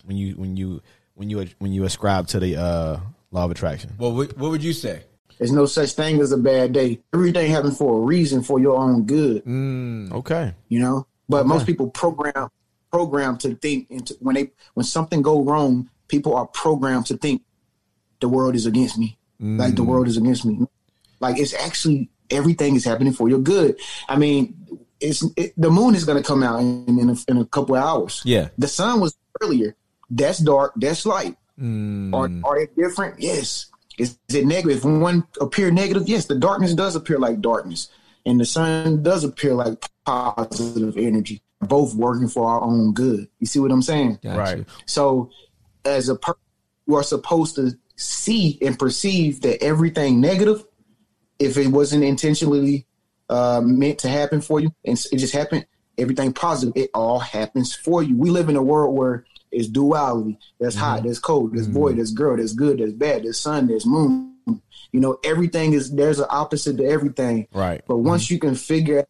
[0.05, 0.81] when you when you
[1.15, 2.97] when you when you ascribe to the uh,
[3.31, 3.91] law of attraction.
[3.97, 5.03] well, what, what would you say?
[5.39, 6.99] There's no such thing as a bad day.
[7.13, 9.41] Everything happens for a reason, for your own good.
[10.13, 10.53] Okay.
[10.69, 11.07] You know.
[11.27, 12.49] But most people program
[12.91, 17.41] program to think into when they when something go wrong, people are programmed to think
[18.19, 19.17] the world is against me.
[19.39, 20.67] Like the world is against me.
[21.19, 23.77] Like it's actually everything is happening for your good.
[24.07, 24.55] I mean,
[25.04, 27.76] it's it, the moon is going to come out in in a, in a couple
[27.76, 28.22] of hours.
[28.26, 28.49] Yeah.
[28.58, 29.76] The sun was earlier.
[30.10, 30.74] That's dark.
[30.76, 31.36] That's light.
[31.60, 32.14] Mm.
[32.14, 33.20] Are are they different?
[33.20, 33.68] Yes.
[33.97, 34.78] Is, is it negative?
[34.78, 37.89] If one appear negative, yes, the darkness does appear like darkness,
[38.26, 41.43] and the sun does appear like positive energy.
[41.62, 43.28] Both working for our own good.
[43.39, 44.20] You see what I'm saying?
[44.24, 44.38] Gotcha.
[44.38, 44.66] Right.
[44.86, 45.30] So,
[45.86, 46.41] as a person,
[46.88, 50.66] you are supposed to see and perceive that everything negative,
[51.39, 52.88] if it wasn't intentionally
[53.34, 55.65] uh, meant to happen for you, and it just happened,
[55.97, 58.15] everything positive, it all happens for you.
[58.15, 60.38] We live in a world where it's duality.
[60.59, 61.07] There's hot, mm-hmm.
[61.07, 64.36] there's cold, there's boy, there's girl, there's good, there's bad, there's sun, there's moon.
[64.91, 67.47] You know, everything is there's an opposite to everything.
[67.51, 67.81] Right.
[67.88, 68.34] But once mm-hmm.
[68.36, 69.07] you can figure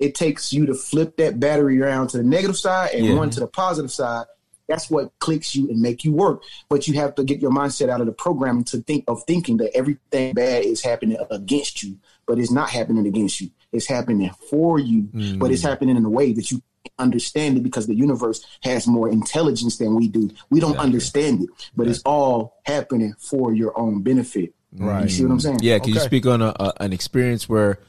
[0.00, 3.14] it takes you to flip that battery around to the negative side and Yeah.
[3.14, 4.24] one to the positive side.
[4.66, 6.42] That's what clicks you and make you work.
[6.68, 9.58] But you have to get your mindset out of the programming to think of thinking
[9.58, 13.50] that everything bad is happening against you, but it's not happening against you.
[13.72, 15.08] It's happening for you,
[15.38, 15.68] but it's mm.
[15.68, 16.62] happening in a way that you
[16.98, 20.30] understand it because the universe has more intelligence than we do.
[20.50, 24.54] We don't understand it, but it's all happening for your own benefit.
[24.72, 25.04] Right.
[25.04, 25.58] You see what I'm saying?
[25.62, 27.80] Yeah, can you speak on a, a, an experience where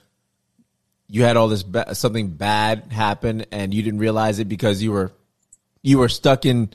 [1.07, 4.91] you had all this ba- something bad happen and you didn't realize it because you
[4.91, 5.11] were
[5.83, 6.69] you were stuck in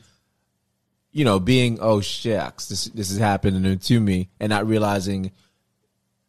[1.10, 5.32] you know being oh shucks this this is happening to me and not realizing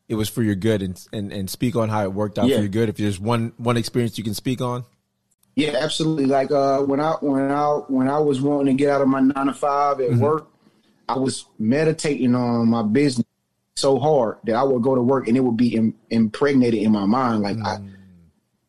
[0.10, 2.58] it was for your good and and, and speak on how it worked out Yeah.
[2.58, 4.86] for your good if there's one one experience you can speak on
[5.56, 6.26] Yeah, absolutely.
[6.26, 9.22] Like uh, when I when I when I was wanting to get out of my
[9.22, 10.48] nine to five at work,
[11.10, 13.26] I was meditating on my business
[13.76, 16.92] so hard that I would go to work and it would be Im- impregnated in
[16.92, 17.42] my mind.
[17.44, 17.78] Like I,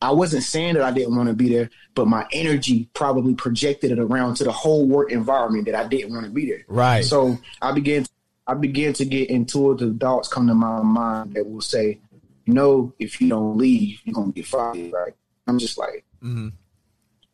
[0.01, 3.91] I wasn't saying that I didn't want to be there, but my energy probably projected
[3.91, 6.64] it around to the whole work environment that I didn't want to be there.
[6.68, 7.05] Right.
[7.05, 8.05] So I began
[8.49, 12.01] I began to get intuitive thoughts come to my mind that will say,
[12.46, 15.14] know, if you don't leave, you're gonna get fired, right?
[15.46, 16.49] I'm just like, mm-hmm.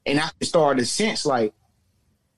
[0.07, 1.55] and I started to sense like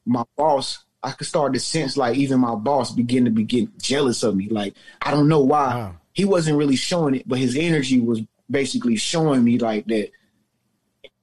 [0.05, 0.85] my boss.
[1.03, 4.37] I could start to sense like even my boss begin to be getting jealous of
[4.37, 4.49] me.
[4.49, 5.97] Like I don't know why Wow.
[6.13, 10.11] he wasn't really showing it, but his energy was basically showing me like that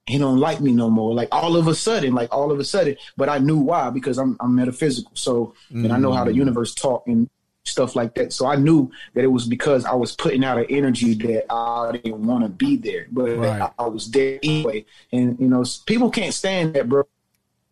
[0.06, 1.14] he don't like me no more.
[1.14, 2.96] Like all of a sudden, like all of a sudden.
[3.16, 5.12] But I knew why because I'm I'm metaphysical.
[5.14, 6.40] So and I know how the mm-hmm.
[6.40, 7.28] universe talk and
[7.64, 8.32] stuff like that.
[8.32, 11.92] So I knew that it was because I was putting out an energy that I
[11.92, 13.62] didn't want to be there, but Right.
[13.62, 14.84] I, I was there anyway.
[15.12, 17.04] And you know, people can't stand that, bro.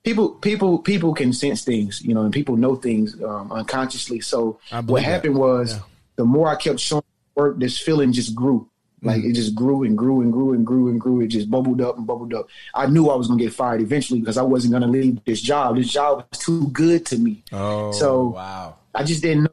[0.02, 4.20] People, people, people can sense things, you know, and people know things um, unconsciously.
[4.20, 5.02] So what that.
[5.02, 5.80] happened was, Yeah.
[6.16, 7.04] the more I kept showing
[7.36, 8.68] work, this feeling just grew.
[9.04, 9.30] Like Mm-hmm.
[9.30, 11.20] it just grew and grew and grew and grew and grew.
[11.20, 12.46] It just bubbled up and bubbled up.
[12.74, 15.76] I knew I was gonna get fired eventually because I wasn't gonna leave this job.
[15.76, 17.42] This job was too good to me.
[17.52, 19.50] oh So- wow I just didn't know.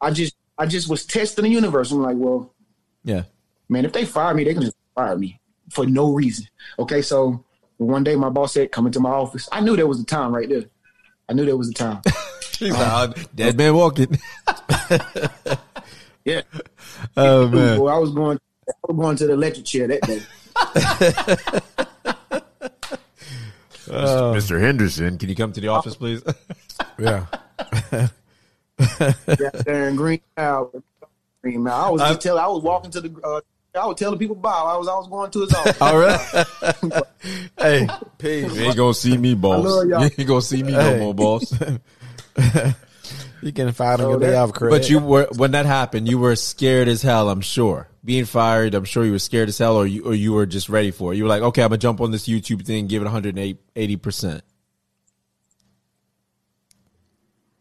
[0.00, 1.90] I just I just was testing the universe.
[1.92, 2.54] I'm like, well,
[3.04, 3.22] yeah
[3.70, 5.40] man, if they fire me, they can just fire me
[5.70, 6.46] for no reason.
[6.78, 7.42] Okay, so
[7.78, 9.48] one day my boss said, come into my office.
[9.50, 10.64] I knew there was a time right there.
[11.28, 12.02] I knew there was a time.
[12.58, 14.18] He's like, "Oh, um, dead man walking
[16.26, 16.42] Yeah.
[17.16, 18.38] oh man Well, I was going
[18.68, 20.20] I was going to the electric chair that day.
[23.90, 24.60] Mr.
[24.60, 26.22] Henderson can you come to the office please
[26.98, 27.26] Yeah.
[28.80, 30.82] Yeah, there in Green Mountain.
[31.42, 31.84] Green Mountain.
[31.86, 33.40] I was just telling I was walking to the uh,
[33.74, 34.66] I was telling people Bob.
[34.68, 35.80] I was I was going to his office.
[35.80, 37.04] all right
[37.58, 38.54] hey, peace.
[38.54, 39.64] You ain't gonna see me, boss.
[39.64, 40.00] love y'all.
[40.00, 41.52] You ain't gonna see me no more, boss.
[43.42, 44.70] You getting fired on So your day that- off, Craig.
[44.70, 47.30] but you were when that happened, you were scared as hell.
[47.30, 47.88] I'm sure.
[48.04, 50.68] Being fired, I'm sure you were scared as hell, or you or you were just
[50.68, 51.16] ready for it.
[51.16, 54.42] You were like, okay, I'm gonna jump on this YouTube thing, give it 180 percent.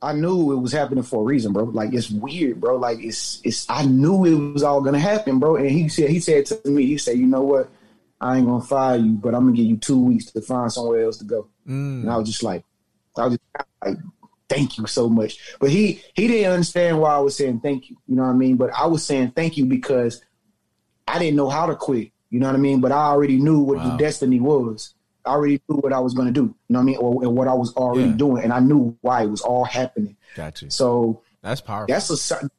[0.02, 1.66] I knew it was happening for a reason, bro.
[1.66, 2.78] Like it's weird, bro.
[2.78, 5.58] Like it's it's I knew it was all gonna happen, bro.
[5.58, 7.70] And he said he said to me, he said, you know what?
[8.22, 11.04] I ain't gonna fire you, but I'm gonna give you two weeks to find somewhere
[11.04, 11.48] else to go.
[11.68, 12.02] Mm.
[12.04, 12.64] And I was just like,
[13.18, 13.98] I was just like,
[14.48, 15.38] thank you so much.
[15.60, 17.98] But he he didn't understand why I was saying thank you.
[18.08, 18.56] You know what I mean?
[18.56, 20.22] But I was saying thank you because
[21.08, 22.12] I didn't know how to quit.
[22.30, 22.80] You know what I mean?
[22.80, 23.92] But I already knew what Wow.
[23.92, 24.94] the destiny was.
[25.30, 26.42] I already knew what I was gonna do.
[26.42, 26.98] You know what I mean?
[26.98, 28.16] Or and what I was already Yeah.
[28.16, 30.16] doing, and I knew why it was all happening.
[30.36, 30.72] Gotcha.
[30.72, 31.94] So That's powerful.
[31.94, 32.50] That's a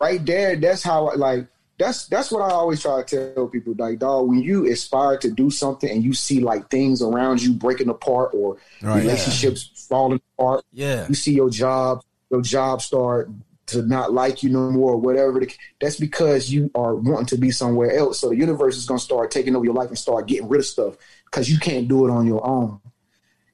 [0.00, 0.56] right there.
[0.56, 1.46] That's how I like.
[1.78, 3.74] That's that's what I always try to tell people.
[3.76, 7.52] Like, dog, when you aspire to do something and you see like things around you
[7.52, 9.02] breaking apart or Right.
[9.02, 11.06] relationships falling apart, yeah.
[11.08, 13.28] you see your job, your job start
[13.66, 15.40] to not like you no more, or whatever.
[15.80, 18.20] That's because you are wanting to be somewhere else.
[18.20, 20.60] So the universe is going to start taking over your life and start getting rid
[20.60, 20.96] of stuff
[21.34, 22.80] because you can't do it on your own.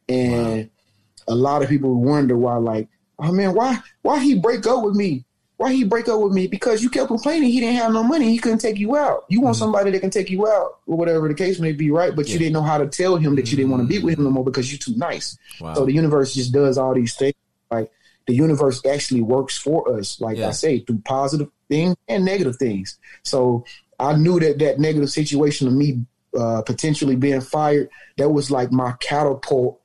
[0.06, 0.68] And
[1.26, 4.94] a lot of people wonder why, like, oh man, why why he break up with
[4.94, 5.24] me?
[5.56, 6.46] Why he break up with me?
[6.46, 9.24] Because you kept complaining he didn't have no money, he couldn't take you out.
[9.28, 9.60] You want mm-hmm.
[9.60, 12.14] somebody that can take you out, or whatever the case may be, right?
[12.14, 14.06] But you didn't know how to tell him that you didn't want to be mm-hmm.
[14.06, 15.38] with him no more because you're too nice.
[15.60, 15.74] Wow.
[15.74, 17.34] So the universe just does all these things.
[17.70, 17.90] Like
[18.26, 20.48] the universe actually works for us, like Yeah.
[20.48, 22.98] I say, through positive things and negative things.
[23.22, 23.64] So
[23.98, 26.04] I knew that that negative situation of me
[26.38, 29.80] uh, potentially being fired, that was like my catapult.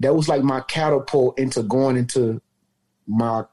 [0.00, 2.40] That was like my catapult into going into
[3.06, 3.44] my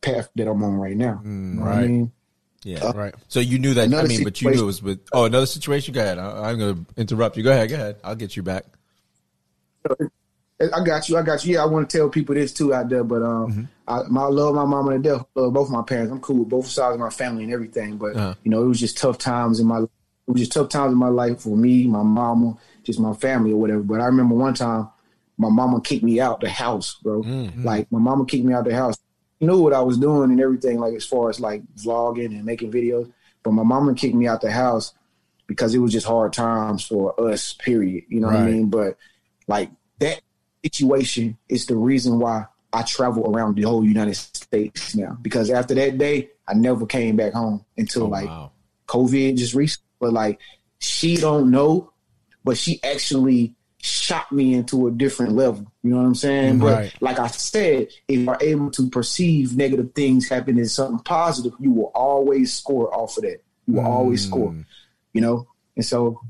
[0.00, 1.20] path that I'm on right now.
[1.22, 1.88] Know what I right.
[1.90, 2.12] mean?
[2.64, 2.92] yeah.
[2.94, 3.14] Right.
[3.28, 3.92] So you knew that.
[3.92, 5.00] I mean, but you knew it was with.
[5.12, 5.92] Oh, another situation.
[5.94, 6.18] Go ahead.
[6.18, 7.42] I, I'm going to interrupt you.
[7.42, 7.68] Go ahead.
[7.68, 7.96] Go ahead.
[8.04, 8.64] I'll get you back.
[9.88, 11.16] I got you.
[11.16, 11.54] I got you.
[11.54, 13.02] Yeah, I want to tell people this too out there.
[13.02, 15.26] But um, I, my I love my mama to death.
[15.34, 16.12] Love both my parents.
[16.12, 17.96] I'm cool with both sides of my family and everything.
[17.96, 18.34] But Uh-huh.
[18.44, 19.84] you know, it was just tough times in my.
[20.26, 23.52] It was just tough times in my life for me, my mama, just my family
[23.52, 23.82] or whatever.
[23.82, 24.88] But I remember one time,
[25.36, 27.22] my mama kicked me out the house, bro.
[27.22, 27.64] Mm, mm.
[27.64, 28.96] Like my mama kicked me out the house.
[29.40, 32.44] She knew what I was doing and everything, like as far as like vlogging and
[32.44, 33.10] making videos.
[33.42, 34.94] But my mama kicked me out the house
[35.48, 37.54] because it was just hard times for us.
[37.54, 38.04] Period.
[38.08, 38.68] You know what I mean?
[38.68, 38.96] But
[39.48, 40.20] like that
[40.64, 45.18] situation is the reason why I travel around the whole United States now.
[45.20, 48.52] Because after that day, I never came back home until Oh, like wow.
[48.86, 49.86] COVID just recently.
[50.02, 50.40] But like
[50.80, 51.92] she don't know,
[52.42, 55.64] but she actually shot me into a different level.
[55.84, 56.58] You know what I'm saying?
[56.58, 56.92] Right.
[56.92, 61.52] But like I said, if you're able to perceive negative things happen as something positive,
[61.60, 63.42] you will always score off of that.
[63.68, 64.54] You will always score.
[65.12, 65.46] You know?
[65.76, 66.20] And so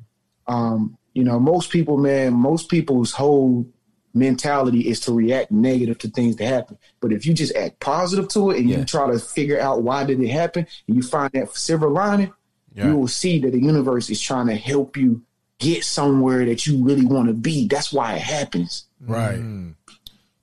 [0.47, 3.67] um, you know, most people, man, most people's whole
[4.13, 6.77] mentality is to react negative to things that happen.
[7.01, 8.79] But if you just act positive to it and Yeah.
[8.79, 12.33] you try to figure out why did it happen and you find that silver lining,
[12.75, 12.89] Yeah.
[12.89, 15.23] you will see that the universe is trying to help you
[15.59, 17.69] get somewhere that you really want to be.
[17.69, 18.87] That's why it happens.
[19.01, 19.37] Right.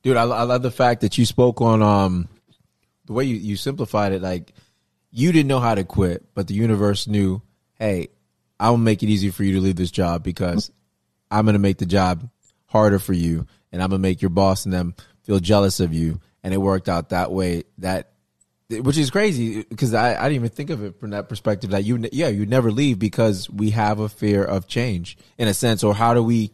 [0.03, 2.27] dude I, I love the fact that you spoke on um
[3.05, 4.53] the way you, you simplified it like
[5.11, 7.41] you didn't know how to quit but the universe knew
[7.75, 8.09] hey
[8.59, 10.71] i'll make it easy for you to leave this job because
[11.31, 12.29] i'm going to make the job
[12.65, 15.93] harder for you and i'm going to make your boss and them feel jealous of
[15.93, 18.11] you and it worked out that way that
[18.69, 21.83] which is crazy because I, I didn't even think of it from that perspective that
[21.85, 25.83] you yeah you never leave because we have a fear of change in a sense
[25.83, 26.51] or how do we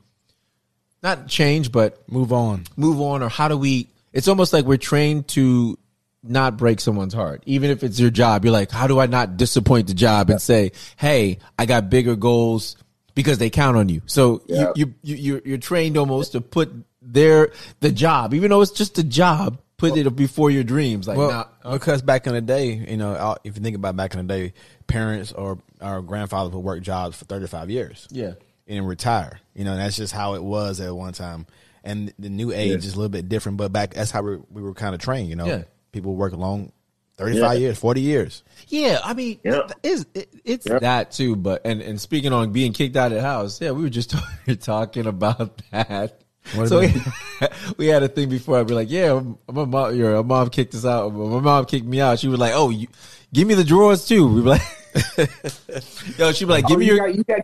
[1.03, 2.63] not change but Move on.
[2.77, 5.77] move on or how do we it's almost like we're trained to
[6.23, 9.35] not break someone's heart even if it's your job you're like how do i not
[9.35, 12.77] disappoint the job and say hey i got bigger goals
[13.13, 14.71] because they count on you so Yeah.
[14.75, 17.51] you, you you you're, you're trained almost to put their
[17.81, 21.47] the job even though it's just a job put it before your dreams like Well,
[21.63, 24.25] nah, because back in the day, you know, uh, if you think about back in
[24.25, 24.53] the day,
[24.87, 28.07] parents or our grandfathers would work jobs for 35 years.
[28.11, 28.33] Yeah.
[28.67, 29.39] And retire.
[29.53, 31.45] You know, that's just how it was at one time.
[31.83, 34.61] And the new age is a little bit different, but back, that's how we, we
[34.63, 35.45] were kind of trained, you know.
[35.45, 35.63] Yeah.
[35.91, 36.71] People work long
[37.17, 37.59] 35 Yeah.
[37.59, 38.43] years, 40 years.
[38.67, 39.71] Yeah, I mean, Yep.
[39.83, 40.81] it's it, it's Yep.
[40.81, 41.35] that too.
[41.35, 44.15] But and and speaking on being kicked out of the house, yeah, we were just
[44.61, 46.21] talking about that.
[46.53, 46.93] What so we,
[47.77, 48.59] we had a thing before.
[48.59, 49.19] I'd be like, yeah,
[49.51, 51.09] my mom, your mom kicked us out.
[51.13, 52.19] My mom kicked me out.
[52.19, 52.87] She was like, oh, you,
[53.33, 54.27] give me the drawers too.
[54.27, 54.61] We were like,
[56.17, 57.39] yo, she'd be like, give Oh, me you your got, you got?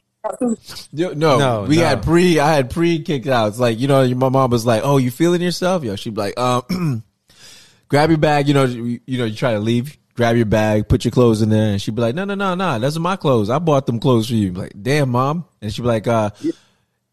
[0.94, 1.84] Yo, no, No, we no.
[1.84, 2.40] had pre.
[2.40, 3.48] I had pre kicked out.
[3.48, 6.22] It's like you know, my mom was like, "Oh, you feeling yourself?" Yo, she'd be
[6.22, 7.04] like, um,
[7.88, 9.98] "Grab your bag." You know, you, you know, you try to leave.
[10.14, 12.54] Grab your bag, put your clothes in there, and she'd be like, "No, no, no,
[12.54, 13.50] no, those are my clothes.
[13.50, 16.30] I bought them clothes for you." Like, damn, mom, and she'd be like, "Uh,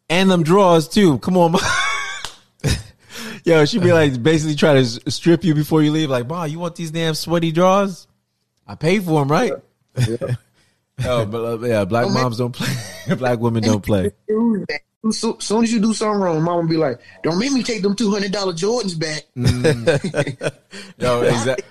[0.08, 1.18] and them drawers too.
[1.18, 1.60] Come on, mom."
[3.44, 6.10] Yo, she'd be like, basically try to strip you before you leave.
[6.10, 8.06] Like, mom, you want these damn sweaty drawers?
[8.66, 9.52] I paid for them, right?
[11.04, 12.74] oh, but uh, yeah, black moms don't play.
[13.16, 14.12] black women don't play.
[15.10, 17.94] So, soon as you do something wrong, mama be like, "Don't make me take them
[17.96, 19.24] two hundred dollar Jordans back."
[20.98, 21.64] No, exactly.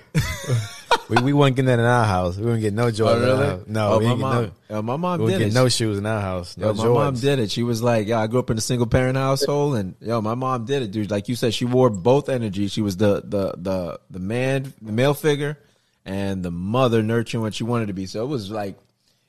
[1.09, 2.37] We, we weren't getting that in our house.
[2.37, 3.23] We wouldn't get no oh, Jordans.
[3.23, 3.63] in our house.
[3.67, 4.35] No, Oh, we my mom.
[4.35, 5.53] Oh, no, Yo, my mom we did get it.
[5.53, 6.57] no shoes in our house.
[6.57, 7.51] No Yo, my mom did it.
[7.51, 10.35] She was like, "Yeah, I grew up in a single parent household, and yo, my
[10.35, 11.11] mom did it, dude.
[11.11, 12.71] Like you said, she wore both energies.
[12.71, 15.57] She was the the the the man, the male figure,
[16.05, 18.05] and the mother nurturing what she wanted to be.
[18.05, 18.77] So it was like,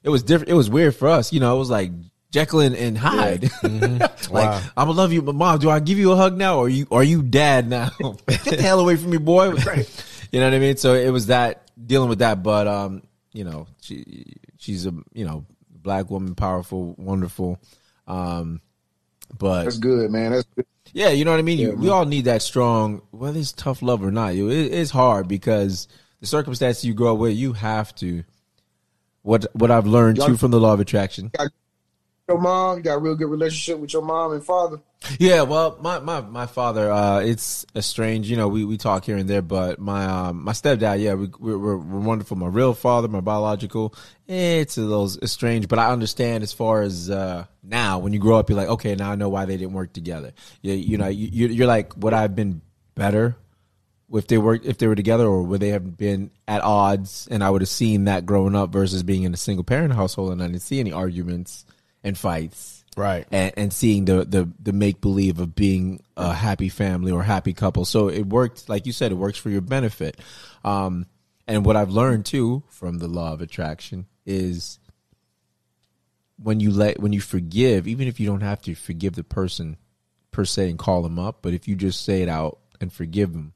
[0.02, 0.50] it was different.
[0.50, 1.56] It was weird for us, you know.
[1.56, 1.90] It was like
[2.30, 3.42] Jekyll and, Hyde.
[3.62, 4.32] like mm-hmm.
[4.34, 4.61] Wow.
[4.76, 6.68] I'm gonna love you, but mom, do I give you a hug now, or are
[6.68, 7.90] you are you dad now?
[8.28, 9.54] Get the hell away from me, boy.
[10.33, 10.76] you know what I mean?
[10.76, 13.03] So it was that dealing with that, but um,
[13.33, 14.24] you know, she
[14.59, 17.61] she's a you know black woman, powerful, wonderful.
[18.07, 18.61] Um,
[19.39, 20.33] but That's good, man.
[20.33, 20.66] That's good.
[20.93, 21.59] yeah, you know what I mean.
[21.59, 24.35] Yeah, you, we all need that strong, whether it's tough love or not.
[24.35, 25.89] You, it, it's hard because
[26.20, 28.24] the circumstances you grow up with, you have to.
[29.22, 31.31] What what I've learned too from the law of attraction.
[32.29, 34.81] Your mom, you got a real good relationship with your mom and father.
[35.18, 38.29] Yeah, well, my my my father, uh, it's a strange.
[38.29, 41.29] You know, we, we talk here and there, but my um my stepdad, yeah, we
[41.39, 42.37] we're, we're, wonderful.
[42.37, 43.95] My real father, my biological,
[44.26, 48.37] it's a little strange, but I understand as far as uh now when you grow
[48.39, 50.35] up, you're like, okay, now I know why they didn't work together.
[50.61, 52.61] You, you know, you you're like, would I have been
[52.95, 53.37] better
[54.12, 57.26] if they were if they were together, or would they have been at odds?
[57.31, 60.33] And I would have seen that growing up versus being in a single parent household,
[60.33, 61.64] and I didn't see any arguments
[62.05, 63.26] and fights Right.
[63.30, 67.53] and, and seeing the the the make believe of being a happy family or happy
[67.53, 67.84] couple.
[67.84, 70.18] So it worked, like you said, it works for your benefit.
[70.64, 71.07] Um,
[71.46, 74.80] and what I've learned too from the law of attraction is
[76.42, 79.76] when you let when you forgive, even if you don't have to forgive the person
[80.30, 83.32] per se and call them up, but if you just say it out and forgive
[83.32, 83.53] them,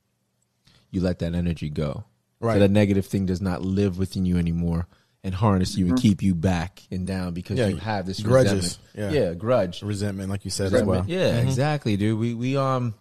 [0.91, 2.05] you let that energy go.
[2.41, 2.55] Right.
[2.55, 4.87] So that negative thing does not live within you anymore
[5.25, 8.79] and harness you and keep you back and down because Yeah, you have this grudges.
[8.95, 9.15] resentment.
[9.15, 9.21] Yeah.
[9.29, 9.83] Yeah, grudge.
[9.83, 11.05] Resentment, like you said as well.
[11.07, 12.19] Yeah, exactly, dude.
[12.19, 12.95] We we um,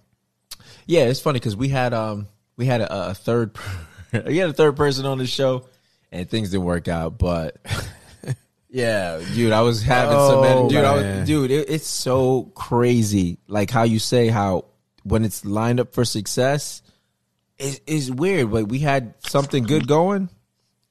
[0.86, 3.56] yeah, it's funny because we had um we had a, a third
[4.26, 5.66] we had a third person on the show
[6.12, 7.58] and things didn't work out, but
[8.70, 10.76] yeah, dude, I was having some Oh, energy.
[10.76, 13.40] Dude, I was, dude, it, it's so crazy.
[13.48, 14.66] Like how you say how
[15.04, 16.82] when it's lined up for success,
[17.58, 18.52] it is weird.
[18.52, 20.30] Like we had something good going,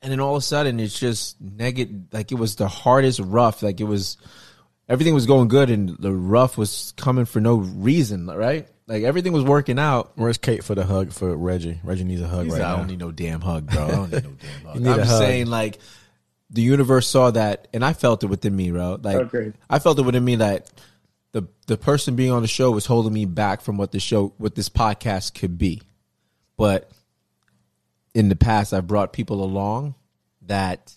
[0.03, 1.95] and then all of a sudden it's just negative.
[2.13, 3.63] Like it was the hardest rough.
[3.63, 4.17] Like it was
[4.89, 8.27] everything was going good, and the rough was coming for no reason.
[8.27, 8.69] Right?
[8.87, 10.13] Like everything was working out.
[10.17, 11.81] Where's Kate for the hug for Reggie?
[11.85, 13.87] Reggie needs a hug He's right like, I don't need no damn hug, bro.
[13.87, 14.75] I don't need no damn hug.
[14.75, 15.19] You need I'm just hug.
[15.21, 15.79] saying, like,
[16.51, 18.99] the universe saw that, and I felt it within me, bro.
[19.01, 19.53] Like, oh, Okay.
[19.69, 20.69] I felt it within me that
[21.33, 24.33] the the person being on the show was holding me back from what the show,
[24.39, 25.83] what this podcast could be.
[26.57, 26.91] But
[28.15, 29.95] in the past, I've brought people along
[30.47, 30.93] that,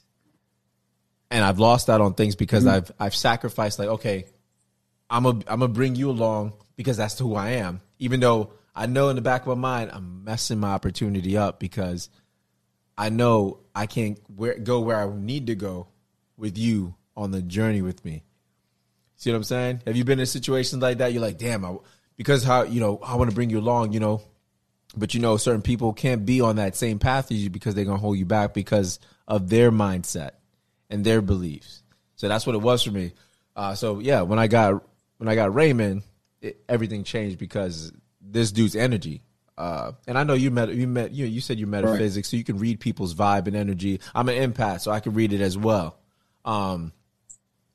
[1.30, 2.76] and I've lost out on things because mm-hmm.
[2.76, 3.80] I've I've sacrificed.
[3.80, 4.26] Like, okay,
[5.10, 7.82] I'm a I'm gonna bring you along because that's who I am.
[8.00, 11.60] Even though I know in the back of my mind I'm messing my opportunity up
[11.60, 12.10] because
[12.98, 15.88] I know I can't where, go where I need to go
[16.38, 18.24] with you on the journey with me.
[19.16, 19.84] See what I'm saying?
[19.86, 21.14] Have you been in situations like that?
[21.14, 21.76] You're like, damn, I,
[22.18, 24.22] because how you know I want to bring you along, you know,
[24.96, 27.86] but you know certain people can't be on that same path as you because they're
[27.86, 30.32] gonna hold you back because of their mindset
[30.90, 31.84] and their beliefs.
[32.16, 33.14] So that's what it was for me.
[33.56, 34.84] Uh, so yeah, when I got
[35.18, 36.04] when I got Raymond,
[36.42, 37.92] it, everything changed because
[38.22, 39.22] this dude's energy.
[39.58, 41.26] Uh, and I know you met you met you.
[41.26, 44.00] You said you metaphysics, so you can read people's vibe and energy.
[44.16, 45.98] I'm an empath, so I can read it as well.
[46.44, 46.92] Um,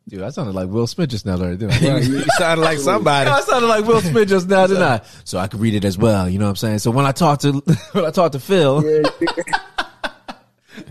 [0.09, 1.99] dude, I sounded like Will Smith just now, didn't I?
[1.99, 3.31] you sounded like somebody.
[3.31, 5.03] I sounded like Will Smith just now, didn't I?
[5.25, 6.29] So I could read it as well.
[6.29, 6.79] You know what I'm saying?
[6.81, 7.53] So when I talk to
[7.93, 8.83] when I talk to Phil,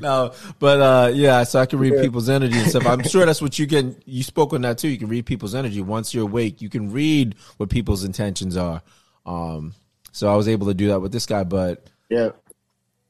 [0.01, 2.85] no, but uh, yeah, so I can read people's energy and stuff.
[2.85, 3.95] I'm sure that's what you can.
[4.05, 4.87] You spoke on that too.
[4.87, 6.61] You can read people's energy once you're awake.
[6.61, 8.81] You can read what people's intentions are.
[9.25, 9.73] Um,
[10.11, 11.43] so I was able to do that with this guy.
[11.43, 12.29] But yeah.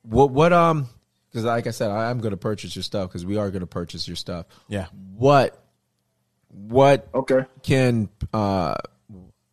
[0.04, 0.88] what what um,
[1.30, 3.62] because like I said, I am going to purchase your stuff because we are going
[3.62, 4.46] to purchase your stuff.
[4.68, 4.88] Yeah.
[5.16, 5.67] What
[6.50, 7.46] what Okay.
[7.64, 8.76] can uh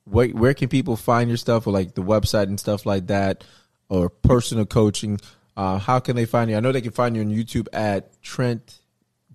[0.04, 3.44] where where can people find your stuff or like the website and stuff like that
[3.88, 5.18] or personal coaching
[5.56, 8.20] uh how can they find you i know they can find you on youtube at
[8.22, 8.80] trent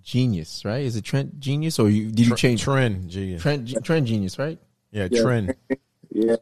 [0.01, 3.38] genius right is it trent genius or you did you change Trend, G.
[3.38, 4.57] trent Ge- trent genius right
[4.91, 5.22] Yeah, Yeah.
[5.22, 5.55] trend.
[6.12, 6.34] Yeah.
[6.34, 6.38] I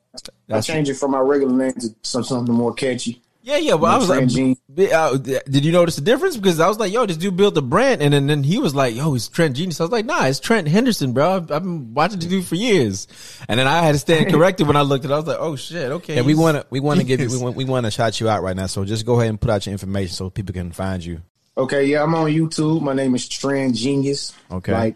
[0.47, 3.21] That's- changed it from my regular name to something more catchy.
[3.47, 4.91] Yeah yeah well i was like Trent Genius.
[4.93, 7.61] uh, did you notice the difference because i was like yo this dude built a
[7.61, 10.25] brand and then, then he was like yo he's trent genius i was like nah
[10.25, 13.07] it's trent henderson bro i've, I've been watching the dude for years
[13.47, 15.37] and then i had to stand corrected when i looked at it i was like
[15.39, 17.43] oh shit okay Yeah, we want to we want to give you we genius.
[17.43, 18.65] want we want to shout you out right now.
[18.67, 21.21] So just go ahead and put out your information so people can find you.
[21.57, 22.81] Okay, yeah, I'm on YouTube.
[22.81, 24.33] My name is Trend Genius.
[24.51, 24.73] Okay.
[24.73, 24.95] Like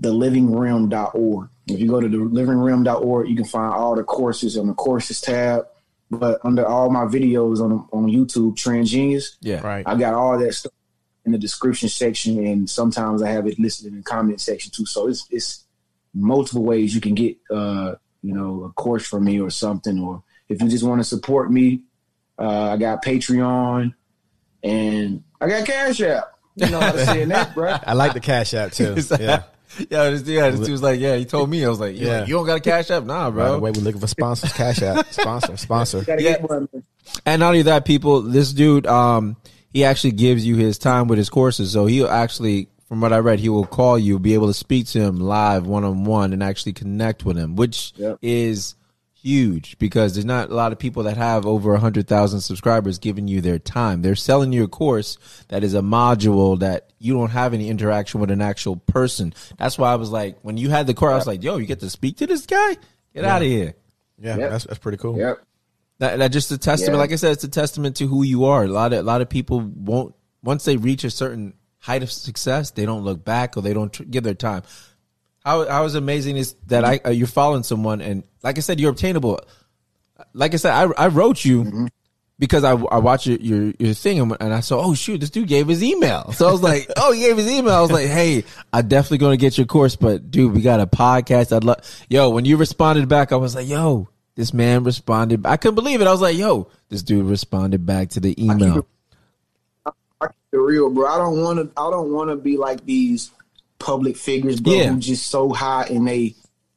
[0.00, 1.48] thelivingrealm.org.
[1.68, 5.66] If you go to thelivingrealm.org, you can find all the courses on the courses tab.
[6.10, 9.66] But under all my videos on on YouTube, Trend Genius, Yeah.
[9.66, 9.84] Right.
[9.86, 10.72] I got all that stuff
[11.24, 14.86] in the description section, and sometimes I have it listed in the comment section too.
[14.86, 15.64] So it's it's
[16.14, 20.22] multiple ways you can get uh, you know a course from me or something, or
[20.48, 21.82] if you just want to support me,
[22.38, 23.92] uh, I got Patreon
[24.62, 26.35] and I got Cash App.
[26.56, 27.76] You know how to say that, bro?
[27.86, 28.96] I like the Cash App too.
[29.20, 29.42] Yeah.
[29.90, 31.62] Yeah, this, yeah, this dude was like, yeah, he told me.
[31.62, 32.20] I was like, yeah, Yeah.
[32.24, 33.02] you don't got a cash app?
[33.04, 33.44] Nah, bro.
[33.44, 34.50] By the way, we're looking for sponsors.
[34.54, 35.04] Cash App.
[35.12, 35.54] Sponsor.
[35.58, 36.02] Sponsor.
[36.08, 36.16] Yeah.
[36.16, 36.66] get one.
[37.26, 39.36] And not only that, people, this dude, um,
[39.74, 41.72] he actually gives you his time with his courses.
[41.72, 44.86] So he'll actually, from what I read, he will call you, be able to speak
[44.88, 48.18] to him live, one on one, and actually connect with him, which Yep.
[48.22, 48.76] is
[49.26, 52.98] huge because there's not a lot of people that have over a hundred thousand subscribers
[52.98, 54.02] giving you their time.
[54.02, 55.18] They're selling you a course
[55.48, 59.34] that is a module that you don't have any interaction with an actual person.
[59.58, 61.66] That's why I was like, when you had the course, I was like, yo, you
[61.66, 62.76] get to speak to this guy?
[63.14, 63.74] Get out of here.
[64.18, 64.50] Yeah, Yep.
[64.50, 65.18] that's that's pretty cool.
[65.18, 65.42] Yep.
[65.98, 66.94] That, that just a testament.
[66.94, 67.00] Yeah.
[67.00, 68.64] Like I said, it's a testament to who you are.
[68.64, 72.10] A lot of a lot of people won't once they reach a certain height of
[72.12, 74.62] success, they don't look back or they don't tr- give their time.
[75.46, 78.80] How how is amazing is that I uh, you're following someone and like I said,
[78.80, 79.38] you're obtainable.
[80.32, 81.88] Like I said, I I wrote you.
[82.38, 85.30] Because I, I watched your, your your thing and and I saw oh shoot this
[85.30, 87.90] dude gave his email so I was like oh he gave his email I was
[87.90, 88.44] like hey
[88.74, 91.78] I definitely gonna get your course but dude we got a podcast I'd love
[92.10, 96.02] yo when you responded back I was like yo this man responded I couldn't believe
[96.02, 98.86] it I was like yo this dude responded back to the email
[100.20, 101.06] I keep it real, bro.
[101.06, 101.80] I don't want to.
[101.80, 103.30] I don't want to be like these
[103.78, 104.88] public figures, bro, Yeah.
[104.92, 106.34] who just so high and they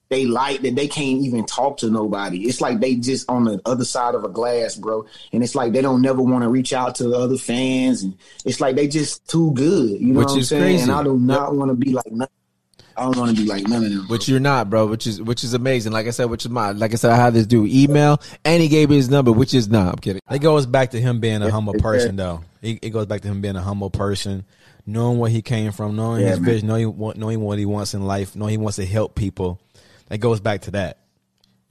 [0.09, 2.39] they like that they can't even talk to nobody.
[2.47, 5.05] It's like they just on the other side of a glass, bro.
[5.31, 8.17] And it's like they don't never want to reach out to the other fans, and
[8.43, 9.91] it's like they just too good.
[10.01, 10.63] You know Which what I'm saying?
[10.63, 10.83] crazy.
[10.83, 12.11] And I do not want to be like.
[12.11, 12.27] None,
[12.97, 13.99] I don't want to be like none of them.
[13.99, 14.07] bro.
[14.07, 16.71] which you're not bro which is which is amazing like I said which is my
[16.71, 19.53] like I said I had this dude email and he gave me his number which
[19.53, 22.41] is not I'm kidding It goes back to him being a humble person, though.
[22.61, 24.43] It, it goes back to him being a humble person,
[24.91, 26.45] knowing where he came from, knowing Yeah, his man.
[26.45, 29.59] vision, knowing what, knowing what he wants in life, knowing he wants to help people.
[30.07, 30.97] That goes back to that.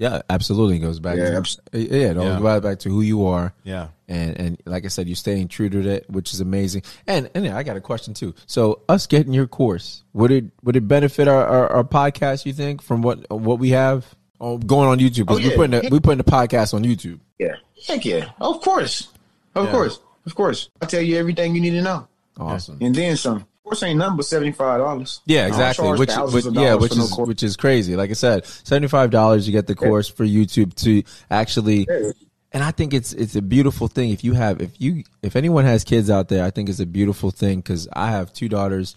[0.00, 2.34] yeah absolutely it goes back Yeah, to, abs- yeah it all Yeah.
[2.34, 3.88] goes right back to who you are Yeah.
[4.06, 6.82] and and like I said, you're staying true to that, which is amazing.
[7.08, 8.32] And and yeah, I got a question too.
[8.46, 12.46] So us getting your course would it would it benefit our, our, our podcast?
[12.46, 14.06] You think from what what we have
[14.40, 15.22] oh, going on YouTube?
[15.26, 15.56] Oh, 'Cause Oh, we're yeah.
[15.56, 17.18] putting the, we're putting the podcast on YouTube.
[17.40, 17.56] yeah,
[17.88, 19.08] heck yeah, of course,
[19.56, 19.72] of Yeah.
[19.72, 20.70] course, of course.
[20.80, 22.06] I tell you everything you need to know,
[22.38, 22.78] Awesome.
[22.80, 23.36] and then some.
[23.38, 25.20] Of course, ain't nothing but seventy five dollars.
[25.26, 25.90] Yeah, exactly.
[25.90, 27.96] Which, which yeah, which is which is crazy.
[27.96, 31.86] Like I said, seventy five dollars you get the course for YouTube to actually.
[31.88, 32.12] Yeah.
[32.50, 35.66] And I think it's it's a beautiful thing if you have if you if anyone
[35.66, 38.96] has kids out there, I think it's a beautiful thing because I have two daughters.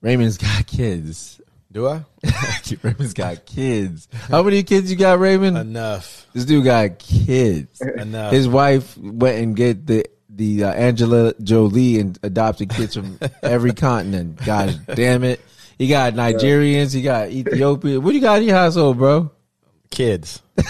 [0.00, 1.40] Raymond's got kids.
[1.70, 2.04] Do I?
[2.82, 4.08] Raymond's got kids.
[4.12, 5.58] How many kids you got, Raymond?
[5.58, 6.26] Enough.
[6.32, 7.80] This dude got kids.
[7.80, 8.32] Enough.
[8.32, 10.06] His wife went and get the
[10.38, 14.38] the uh, Angela Jolie and adopted kids from every continent.
[14.44, 15.40] God damn it!
[15.76, 16.94] He got Nigerians.
[16.94, 18.00] He got Ethiopia.
[18.00, 19.30] What do you got in your household, bro?
[19.90, 20.40] Kids.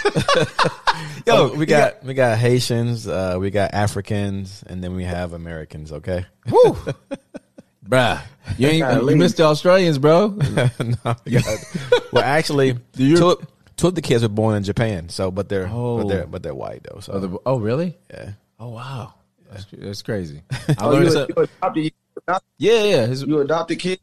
[1.27, 5.33] Yo, Oh, we got we got Haitians, uh, we got Africans, and then we have
[5.33, 5.93] Americans.
[5.93, 6.25] Okay.
[6.51, 6.77] Woo.
[7.89, 8.21] Bruh,
[8.59, 10.29] you ain't you missed the Australians, bro.
[10.29, 10.69] no,
[11.05, 11.25] got-
[12.13, 13.37] well, actually, you- two,
[13.77, 15.09] two of the kids were born in Japan.
[15.09, 15.99] So, but they're Oh.
[15.99, 17.01] but they're but they're white though.
[17.01, 17.97] So Oh, the- oh, really?
[18.11, 18.33] yeah.
[18.61, 19.15] Oh, wow.
[19.51, 20.43] That's, that's crazy.
[20.51, 23.07] I Oh, learned you, some- you adopted, you adopted, yeah, yeah.
[23.07, 24.03] His, you adopted kids.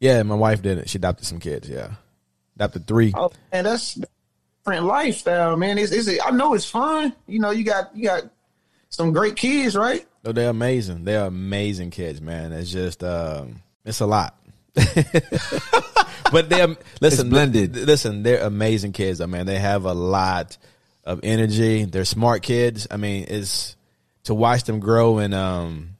[0.00, 0.88] Yeah, my wife did it.
[0.88, 1.68] She adopted some kids.
[1.68, 1.92] Yeah,
[2.56, 3.12] adopted three.
[3.16, 3.94] Oh man, that's
[4.64, 5.78] different lifestyle, man.
[5.78, 7.14] It's, it's I know it's fun.
[7.26, 8.24] You know, you got you got
[8.90, 10.06] some great kids, right?
[10.24, 11.04] No, they're amazing.
[11.04, 12.52] They're amazing kids, man.
[12.52, 14.36] It's just um, it's a lot.
[16.32, 16.68] but they're
[17.00, 17.76] listen, It's blended.
[17.76, 19.20] Listen, they're amazing kids.
[19.20, 20.56] I mean, they have a lot
[21.04, 21.84] of energy.
[21.84, 22.86] They're smart kids.
[22.90, 23.76] I mean, it's
[24.24, 25.96] to watch them grow and um,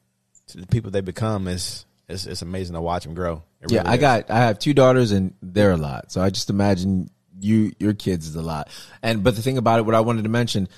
[0.48, 3.42] to the people they become is it's, it's amazing to watch them grow.
[3.60, 4.00] It yeah, I is.
[4.00, 6.12] got I have two daughters and they're a lot.
[6.12, 7.10] So I just imagine
[7.40, 8.68] you your kids is a lot.
[9.02, 10.68] And but the thing about it, what I wanted to mention,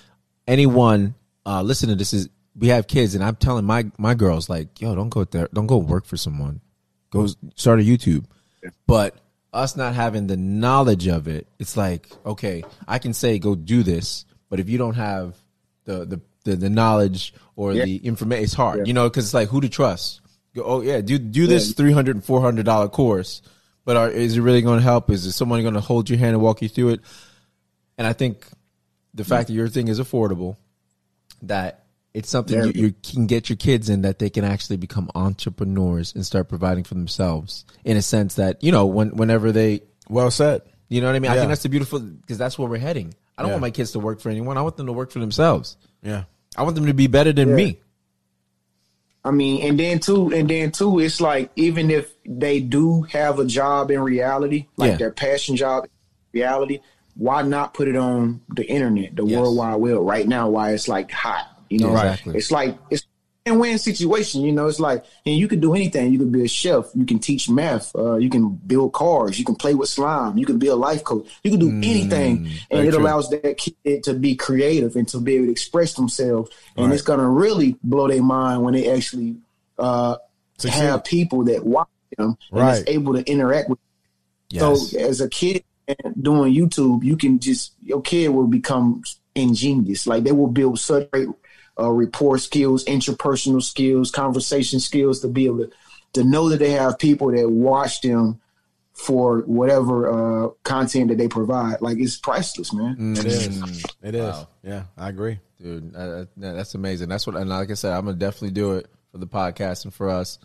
[0.46, 4.48] anyone uh listen to this is we have kids and I'm telling my my girls
[4.48, 6.60] like, yo, don't go there, don't go work for someone.
[7.10, 8.24] Go start a YouTube.
[8.86, 9.16] But
[9.52, 13.82] us not having the knowledge of it, it's like, okay, I can say go do
[13.82, 15.36] this, but if you don't have
[15.84, 17.84] the the the, the knowledge or Yeah.
[17.84, 20.20] the information, it's hard, you know, because it's like who to trust.
[20.54, 23.42] Go, oh yeah, do do this three hundred and four hundred dollar course,
[23.84, 25.10] but are, is it really going to help?
[25.10, 27.00] Is someone going to hold your hand and walk you through it?
[27.98, 28.46] And I think
[29.12, 29.28] the mm.
[29.28, 30.56] fact that your thing is affordable,
[31.42, 31.84] that
[32.14, 36.14] it's something you, you can get your kids in that they can actually become entrepreneurs
[36.14, 40.30] and start providing for themselves in a sense that you know when whenever they Well
[40.30, 40.62] said.
[40.88, 41.30] you know what I mean.
[41.30, 43.12] I think that's the beautiful because that's where we're heading.
[43.36, 43.54] I don't Yeah.
[43.56, 44.56] want my kids to work for anyone.
[44.56, 45.76] I want them to work for themselves.
[46.02, 46.24] Yeah.
[46.56, 47.54] I want them to be better than Yeah.
[47.56, 47.78] me.
[49.24, 53.38] I mean, and then too, and then too, it's like even if they do have
[53.40, 54.96] a job in reality, like Yeah.
[54.98, 55.90] their passion job, in
[56.40, 56.78] reality,
[57.16, 59.38] why not put it on the internet, the Yes.
[59.38, 60.48] World Wide Web right now?
[60.50, 61.90] Why it's like hot, you know?
[61.92, 62.36] Exactly.
[62.36, 63.05] It's like it's
[63.52, 64.66] win situation, you know.
[64.66, 66.12] It's like, and you can do anything.
[66.12, 66.86] You can be a chef.
[66.94, 67.94] You can teach math.
[67.94, 69.38] Uh, you can build cars.
[69.38, 70.36] You can play with slime.
[70.36, 71.26] You can be a life coach.
[71.44, 73.00] You can do anything, and Mm, it true.
[73.02, 76.50] allows that kid to be creative and to be able to express themselves.
[76.76, 76.94] And Right.
[76.94, 79.36] it's gonna really blow their mind when they actually
[79.78, 80.16] uh,
[80.64, 82.78] have people that watch them and Right.
[82.78, 83.78] is able to interact with.
[84.48, 84.90] Yes.
[84.90, 85.62] So as a kid
[86.20, 89.02] doing YouTube, you can just your kid will become
[89.34, 90.06] ingenious.
[90.06, 91.28] Like they will build such great
[91.78, 95.70] uh, rapport skills, interpersonal skills, conversation skills to be able to
[96.14, 98.40] to know that they have people that watch them
[98.94, 101.82] for whatever uh, content that they provide.
[101.82, 103.14] Like it's priceless, man.
[103.16, 103.48] It is.
[103.48, 103.94] Mm.
[104.02, 104.22] It is.
[104.22, 104.48] Wow.
[104.62, 105.38] Yeah, I agree.
[105.60, 105.94] dude.
[105.94, 107.10] Uh, that's amazing.
[107.10, 109.92] That's what, and like I said, I'm gonna definitely do it for the podcast and
[109.92, 110.38] for us,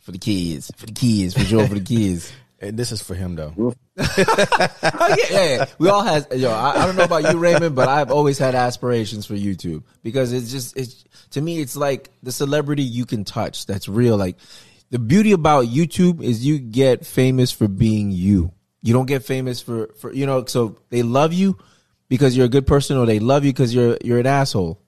[0.00, 2.32] for the kids, for the kids, for sure, for the kids.
[2.62, 3.74] And this is for him though.
[4.94, 5.64] Oh, yeah, yeah.
[5.78, 6.50] We all has yo.
[6.50, 10.32] I, I don't know about you, Raymond, but I've always had aspirations for YouTube because
[10.32, 14.16] it's just it's to me it's like the celebrity you can touch that's real.
[14.16, 14.36] Like
[14.90, 18.52] the beauty about YouTube is you get famous for being you.
[18.82, 20.44] You don't get famous for for you know.
[20.46, 21.58] So they love you
[22.08, 24.80] because you're a good person, or they love you because you're you're an asshole.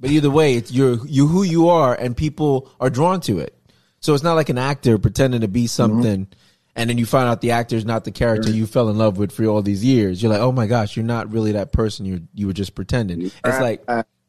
[0.00, 3.56] But either way, it's you're you who you are, and people are drawn to it.
[4.00, 6.43] So it's not like an actor pretending to be something, mm-hmm.
[6.76, 9.16] And then you find out the actor is not the character you fell in love
[9.18, 10.22] with for all these years.
[10.22, 12.06] You're like, oh my gosh, you're not really that person.
[12.06, 13.22] You you were just pretending.
[13.22, 13.82] It's like,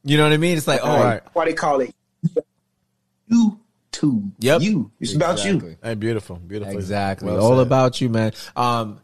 [0.03, 0.57] you know what I mean?
[0.57, 1.21] It's like, oh, Right.
[1.33, 1.93] Why they call it
[3.31, 4.31] YouTube?
[4.39, 4.61] Yep.
[4.61, 4.91] you.
[4.99, 5.55] It's about you.
[5.55, 5.77] Exactly.
[5.81, 6.75] Hey, beautiful, beautiful.
[6.75, 7.31] Exactly.
[7.31, 7.67] Well All said.
[7.67, 8.33] about you, man.
[8.55, 8.99] Um,